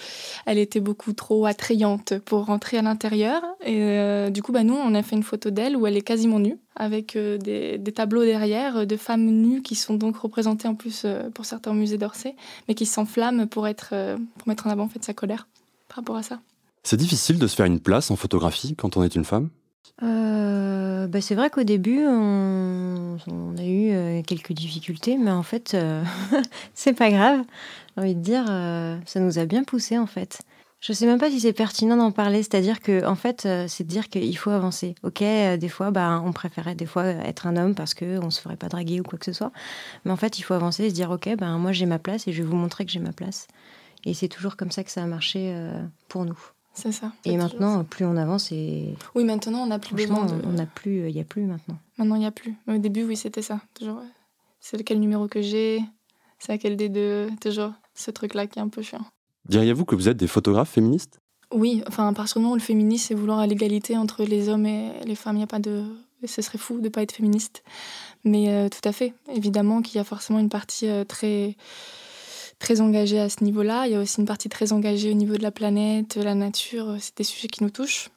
elle 0.46 0.60
était 0.60 0.80
beaucoup 0.80 1.14
trop 1.14 1.46
attrayante 1.46 2.20
pour 2.20 2.46
rentrer 2.46 2.78
à 2.78 2.84
l'intérieur. 2.84 3.42
Et 3.66 3.82
euh, 3.82 4.30
du 4.30 4.44
coup, 4.44 4.52
bah, 4.52 4.64
nous, 4.64 4.76
on 4.76 4.94
a 4.94 5.02
fait 5.02 5.16
une 5.16 5.24
photo 5.24 5.50
d'elle 5.50 5.76
où 5.76 5.88
elle 5.88 5.98
est 5.98 6.02
quasiment 6.02 6.40
nue, 6.40 6.58
avec 6.76 7.18
des, 7.18 7.80
tableaux 7.96 8.24
derrière 8.24 8.86
de 8.88 8.98
femmes 8.98 9.26
nues 9.26 9.62
qui 9.62 9.76
sont 9.76 9.96
donc 9.96 10.18
représentées 10.18 10.68
en 10.68 10.76
plus 10.76 11.06
pour 11.34 11.46
certains 11.46 11.74
musées 11.74 11.98
d'Orsay, 11.98 12.36
mais 12.68 12.74
qui 12.74 12.86
s'enflamment 12.86 13.48
pour, 13.48 13.68
être, 13.68 13.94
pour 14.38 14.48
mettre 14.48 14.66
en 14.66 14.72
avant 14.72 14.86
en 14.86 14.90
fait, 14.90 15.04
sa 15.04 15.14
colère 15.14 15.48
par 15.88 15.98
rapport 15.98 16.16
à 16.16 16.24
ça. 16.24 16.40
C'est 16.84 16.98
difficile 16.98 17.38
de 17.38 17.48
se 17.48 17.56
faire 17.56 17.68
une 17.68 17.80
place 17.80 18.10
en 18.10 18.16
photographie 18.16 18.76
quand 18.76 18.98
on 18.98 19.04
est 19.04 19.16
une 19.16 19.26
femme? 19.26 19.50
Euh, 20.02 20.83
bah, 21.08 21.22
c'est 21.22 21.36
vrai 21.36 21.50
qu'au 21.50 21.64
début, 21.64 22.06
on, 22.06 23.18
a 23.58 23.64
eu 23.64 23.92
euh, 23.92 24.22
quelques 24.24 24.54
difficultés, 24.54 25.18
mais 25.18 25.32
en 25.32 25.44
fait, 25.44 25.74
euh, 25.74 26.04
c'est 26.74 26.94
pas 26.94 27.10
grave. 27.10 27.42
J'ai 27.96 28.02
envie 28.02 28.16
de 28.16 28.22
dire, 28.22 28.46
ça 29.06 29.20
nous 29.20 29.38
a 29.38 29.46
bien 29.46 29.64
poussé 29.64 29.98
en 29.98 30.08
fait. 30.08 30.42
Je 30.80 30.92
sais 30.92 31.06
même 31.06 31.20
pas 31.20 31.30
si 31.30 31.40
c'est 31.40 31.54
pertinent 31.54 31.96
d'en 31.96 32.12
parler, 32.12 32.44
c'est-à-dire 32.44 32.82
que 32.82 33.06
en 33.06 33.16
fait, 33.16 33.48
c'est 33.68 33.84
de 33.84 33.90
dire 33.90 34.10
qu'il 34.10 34.38
faut 34.38 34.50
avancer. 34.50 34.96
Ok, 35.04 35.20
des 35.20 35.70
fois, 35.70 35.92
bah, 35.92 36.22
on 36.26 36.34
préférait 36.34 36.76
des 36.76 36.88
fois 36.88 37.06
être 37.06 37.46
un 37.46 37.56
homme 37.56 37.76
parce 37.76 37.94
qu'on 37.94 38.32
se 38.32 38.42
ferait 38.42 38.58
pas 38.58 38.68
draguer 38.68 39.00
ou 39.00 39.04
quoi 39.04 39.20
que 39.20 39.26
ce 39.26 39.32
soit, 39.32 39.52
mais 40.04 40.12
en 40.12 40.18
fait, 40.18 40.40
il 40.40 40.42
faut 40.42 40.56
avancer 40.56 40.86
et 40.86 40.90
se 40.90 40.96
dire 40.96 41.12
ok, 41.12 41.36
ben 41.38 41.58
moi 41.60 41.72
j'ai 41.72 41.86
ma 41.86 42.00
place 42.00 42.28
et 42.28 42.34
je 42.34 42.42
vais 42.42 42.50
vous 42.50 42.58
montrer 42.58 42.86
que 42.86 42.92
j'ai 42.92 43.00
ma 43.00 43.14
place. 43.14 43.48
Et 44.06 44.14
c'est 44.14 44.28
toujours 44.28 44.58
comme 44.58 44.72
ça 44.72 44.84
que 44.84 44.92
ça 44.92 45.04
a 45.04 45.06
marché 45.06 45.56
pour 46.10 46.26
nous. 46.26 46.40
C'est 46.74 46.92
ça. 46.92 47.12
Et 47.24 47.38
maintenant, 47.38 47.84
plus 47.84 48.06
on 48.06 48.18
avance 48.18 48.52
et. 48.52 48.96
Oui, 49.16 49.24
maintenant, 49.24 49.60
on 49.60 49.68
n'a 49.68 49.80
plus 49.80 49.96
besoin 49.96 50.26
de. 50.26 50.34
On 50.46 50.54
n'a 50.54 50.66
plus, 50.66 51.08
il 51.08 51.14
n'y 51.14 51.22
a 51.22 51.24
plus 51.24 51.44
maintenant. 51.44 51.78
Maintenant, 51.98 52.16
il 52.16 52.20
n'y 52.20 52.26
a 52.26 52.32
plus. 52.32 52.56
Au 52.68 52.78
début, 52.78 53.04
oui, 53.04 53.16
c'était 53.16 53.44
ça. 53.44 53.62
Toujours. 53.76 54.02
C'est 54.60 54.78
lequel 54.78 55.00
numéro 55.00 55.28
que 55.28 55.42
j'ai? 55.42 55.84
C'est 56.40 56.52
à 56.52 56.58
quel 56.58 56.76
des 56.76 56.90
deux? 56.90 57.30
Toujours 57.40 57.72
ce 57.94 58.12
truc-là 58.12 58.48
qui 58.48 58.60
est 58.60 58.62
un 58.62 58.70
peu 58.70 58.82
chiant. 58.82 59.06
Diriez-vous 59.48 59.86
que 59.86 59.96
vous 59.96 60.10
êtes 60.10 60.18
des 60.18 60.28
photographes 60.28 60.72
féministes? 60.72 61.20
Oui, 61.52 61.84
enfin, 61.88 62.08
à 62.08 62.14
partir 62.14 62.38
du 62.38 62.44
moment 62.44 62.54
où 62.54 62.58
le 62.58 62.62
féminisme, 62.62 63.08
c'est 63.10 63.14
vouloir 63.14 63.46
l'égalité 63.46 63.96
entre 63.96 64.24
les 64.24 64.50
hommes 64.50 64.66
et 64.66 64.92
les 65.06 65.16
femmes. 65.16 65.36
Il 65.36 65.40
n'y 65.40 65.44
a 65.44 65.48
pas 65.48 65.60
de. 65.60 65.84
Ce 66.26 66.42
serait 66.42 66.58
fou 66.58 66.78
de 66.78 66.86
ne 66.86 66.90
pas 66.90 67.04
être 67.04 67.12
féministe. 67.12 67.64
Mais 68.24 68.50
euh, 68.50 68.70
tout 68.70 68.88
à 68.88 68.94
fait. 68.94 69.14
Évidemment 69.32 69.82
qu'il 69.82 69.98
y 69.98 70.00
a 70.00 70.06
forcément 70.06 70.40
une 70.40 70.50
partie 70.50 70.88
euh, 70.88 71.04
très 71.04 71.56
très 72.64 72.80
engagé 72.80 73.20
à 73.20 73.28
ce 73.28 73.44
niveau-là. 73.44 73.88
Il 73.88 73.92
y 73.92 73.96
a 73.96 74.00
aussi 74.00 74.22
une 74.22 74.26
partie 74.26 74.48
très 74.48 74.72
engagée 74.72 75.12
au 75.12 75.16
niveau 75.16 75.36
de 75.36 75.44
la 75.44 75.52
planète, 75.52 76.16
la 76.16 76.34
nature. 76.34 76.96
C'est 77.00 77.18
des 77.18 77.26
sujets 77.26 77.50
qui 77.50 77.62
nous 77.62 77.70
touchent. 77.70 78.10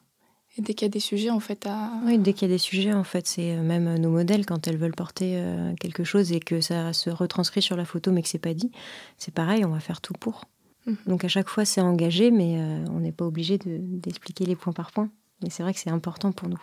Et 0.56 0.62
dès 0.62 0.72
qu'il 0.72 0.86
y 0.86 0.90
a 0.90 0.92
des 0.92 1.00
sujets, 1.00 1.30
en 1.30 1.40
fait, 1.40 1.66
à... 1.66 1.90
Oui, 2.06 2.16
dès 2.16 2.32
qu'il 2.32 2.48
y 2.48 2.50
a 2.50 2.54
des 2.54 2.58
sujets, 2.58 2.94
en 2.94 3.02
fait, 3.02 3.26
c'est 3.26 3.56
euh, 3.56 3.62
même 3.62 3.98
nos 3.98 4.08
modèles, 4.08 4.46
quand 4.46 4.68
elles 4.68 4.78
veulent 4.78 4.94
porter 4.94 5.32
euh, 5.34 5.74
quelque 5.80 6.04
chose 6.04 6.32
et 6.32 6.38
que 6.38 6.60
ça 6.60 6.92
se 6.92 7.10
retranscrit 7.10 7.60
sur 7.60 7.76
la 7.76 7.84
photo, 7.84 8.12
mais 8.12 8.22
que 8.22 8.28
c'est 8.28 8.38
pas 8.38 8.54
dit, 8.54 8.70
c'est 9.18 9.34
pareil, 9.34 9.64
on 9.64 9.70
va 9.70 9.80
faire 9.80 10.00
tout 10.00 10.14
pour. 10.14 10.44
Mhm. 10.86 10.96
Donc 11.08 11.24
à 11.24 11.28
chaque 11.28 11.48
fois, 11.48 11.64
c'est 11.64 11.80
engagé, 11.80 12.30
mais 12.30 12.56
euh, 12.56 12.84
on 12.90 13.00
n'est 13.00 13.12
pas 13.12 13.26
obligé 13.26 13.58
d'expliquer 13.58 14.46
les 14.46 14.54
points 14.54 14.72
par 14.72 14.92
point. 14.92 15.10
Mais 15.42 15.50
c'est 15.50 15.64
vrai 15.64 15.74
que 15.74 15.80
c'est 15.80 15.90
important 15.90 16.30
pour 16.30 16.48
nous. 16.48 16.62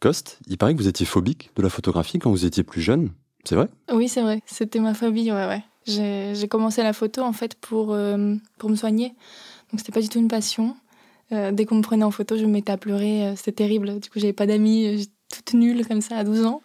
Coste, 0.00 0.40
il 0.48 0.58
paraît 0.58 0.74
que 0.74 0.78
vous 0.78 0.88
étiez 0.88 1.06
phobique 1.06 1.52
de 1.54 1.62
la 1.62 1.70
photographie 1.70 2.18
quand 2.18 2.30
vous 2.30 2.44
étiez 2.44 2.64
plus 2.64 2.82
jeune. 2.82 3.12
C'est 3.44 3.54
vrai? 3.54 3.68
Oui, 3.92 4.08
c'est 4.08 4.22
vrai. 4.22 4.42
C'était 4.44 4.80
ma 4.80 4.92
phobie, 4.92 5.32
ouais, 5.32 5.46
ouais. 5.46 5.62
J'ai 5.86 6.48
commencé 6.48 6.82
la 6.82 6.92
photo 6.92 7.22
en 7.22 7.32
fait 7.32 7.54
pour, 7.54 7.92
euh, 7.92 8.36
pour 8.58 8.70
me 8.70 8.76
soigner. 8.76 9.08
Donc 9.70 9.80
c'était 9.80 9.92
pas 9.92 10.00
du 10.00 10.08
tout 10.08 10.18
une 10.18 10.28
passion. 10.28 10.76
Euh, 11.32 11.50
dès 11.50 11.64
qu'on 11.64 11.76
me 11.76 11.82
prenait 11.82 12.04
en 12.04 12.10
photo, 12.10 12.36
je 12.36 12.44
me 12.44 12.50
mettais 12.50 12.72
à 12.72 12.76
pleurer. 12.76 13.26
Euh, 13.26 13.36
c'était 13.36 13.52
terrible. 13.52 13.98
Du 14.00 14.10
coup, 14.10 14.18
j'avais 14.18 14.32
pas 14.32 14.46
d'amis, 14.46 15.08
toute 15.34 15.54
nulle 15.54 15.86
comme 15.86 16.00
ça 16.00 16.16
à 16.16 16.24
12 16.24 16.44
ans. 16.44 16.62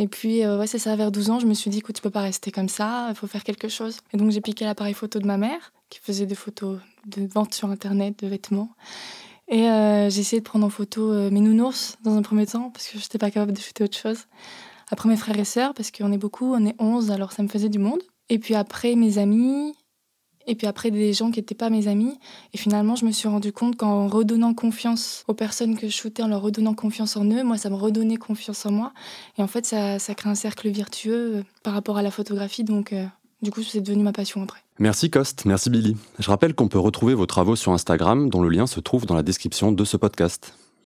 Et 0.00 0.06
puis, 0.06 0.46
ouais, 0.46 0.68
c'est 0.68 0.78
ça, 0.78 0.94
vers 0.94 1.10
12 1.10 1.30
ans, 1.30 1.40
je 1.40 1.46
me 1.46 1.54
suis 1.54 1.70
dit, 1.70 1.78
écoute, 1.78 1.96
tu 1.96 2.02
peux 2.02 2.10
pas 2.10 2.20
rester 2.20 2.52
comme 2.52 2.68
ça, 2.68 3.06
il 3.08 3.16
faut 3.16 3.26
faire 3.26 3.42
quelque 3.42 3.66
chose. 3.66 3.98
Et 4.12 4.16
donc, 4.16 4.30
j'ai 4.30 4.40
piqué 4.40 4.64
l'appareil 4.64 4.94
photo 4.94 5.18
de 5.18 5.26
ma 5.26 5.38
mère, 5.38 5.72
qui 5.90 5.98
faisait 5.98 6.24
des 6.24 6.36
photos 6.36 6.78
de 7.08 7.26
vente 7.26 7.52
sur 7.52 7.68
Internet, 7.68 8.16
de 8.20 8.28
vêtements. 8.28 8.70
Et 9.48 9.64
j'ai 10.08 10.20
essayé 10.20 10.38
de 10.38 10.44
prendre 10.44 10.64
en 10.64 10.70
photo 10.70 11.28
mes 11.32 11.40
nounours 11.40 11.96
dans 12.04 12.16
un 12.16 12.22
premier 12.22 12.46
temps, 12.46 12.70
parce 12.70 12.86
que 12.86 12.96
je 12.96 13.02
n'étais 13.02 13.18
pas 13.18 13.32
capable 13.32 13.52
de 13.52 13.58
shooter 13.58 13.82
autre 13.82 13.98
chose. 13.98 14.26
Après 14.92 15.08
mes 15.08 15.16
frères 15.16 15.36
et 15.36 15.44
sœurs, 15.44 15.74
parce 15.74 15.90
qu'on 15.90 16.12
est 16.12 16.18
beaucoup, 16.18 16.54
on 16.54 16.64
est 16.64 16.76
11, 16.78 17.10
alors 17.10 17.32
ça 17.32 17.42
me 17.42 17.48
faisait 17.48 17.68
du 17.68 17.80
monde. 17.80 18.00
Et 18.28 18.38
puis 18.38 18.54
après, 18.54 18.94
mes 18.94 19.18
amis. 19.18 19.74
Et 20.46 20.54
puis 20.54 20.66
après, 20.66 20.90
des 20.90 21.12
gens 21.12 21.30
qui 21.30 21.40
n'étaient 21.40 21.54
pas 21.54 21.68
mes 21.68 21.88
amis. 21.88 22.18
Et 22.54 22.58
finalement, 22.58 22.96
je 22.96 23.04
me 23.04 23.12
suis 23.12 23.28
rendu 23.28 23.52
compte 23.52 23.76
qu'en 23.76 24.08
redonnant 24.08 24.54
confiance 24.54 25.24
aux 25.28 25.34
personnes 25.34 25.76
que 25.76 25.88
je 25.88 25.92
shootais, 25.92 26.22
en 26.22 26.28
leur 26.28 26.40
redonnant 26.40 26.74
confiance 26.74 27.16
en 27.18 27.24
eux, 27.26 27.42
moi, 27.42 27.58
ça 27.58 27.68
me 27.68 27.74
redonnait 27.74 28.16
confiance 28.16 28.64
en 28.64 28.72
moi. 28.72 28.92
Et 29.36 29.42
en 29.42 29.46
fait, 29.46 29.66
ça, 29.66 29.98
crée 30.14 30.30
un 30.30 30.34
cercle 30.34 30.70
virtueux 30.70 31.36
euh, 31.36 31.42
par 31.62 31.74
rapport 31.74 31.98
à 31.98 32.02
la 32.02 32.10
photographie. 32.10 32.64
Donc, 32.64 32.94
euh, 32.94 33.04
du 33.42 33.50
coup, 33.50 33.62
c'est 33.62 33.82
devenu 33.82 34.02
ma 34.02 34.12
passion 34.12 34.42
après. 34.42 34.60
Merci 34.78 35.10
Coste, 35.10 35.44
merci 35.44 35.70
Billy. 35.70 35.96
Je 36.18 36.30
rappelle 36.30 36.54
qu'on 36.54 36.68
peut 36.68 36.78
retrouver 36.78 37.14
vos 37.14 37.26
travaux 37.26 37.56
sur 37.56 37.72
Instagram, 37.72 38.30
dont 38.30 38.40
le 38.40 38.48
lien 38.48 38.66
se 38.66 38.80
trouve 38.80 39.06
dans 39.06 39.16
la 39.16 39.24
description 39.24 39.72
de 39.72 39.84
ce 39.84 39.96
podcast. 39.96 40.54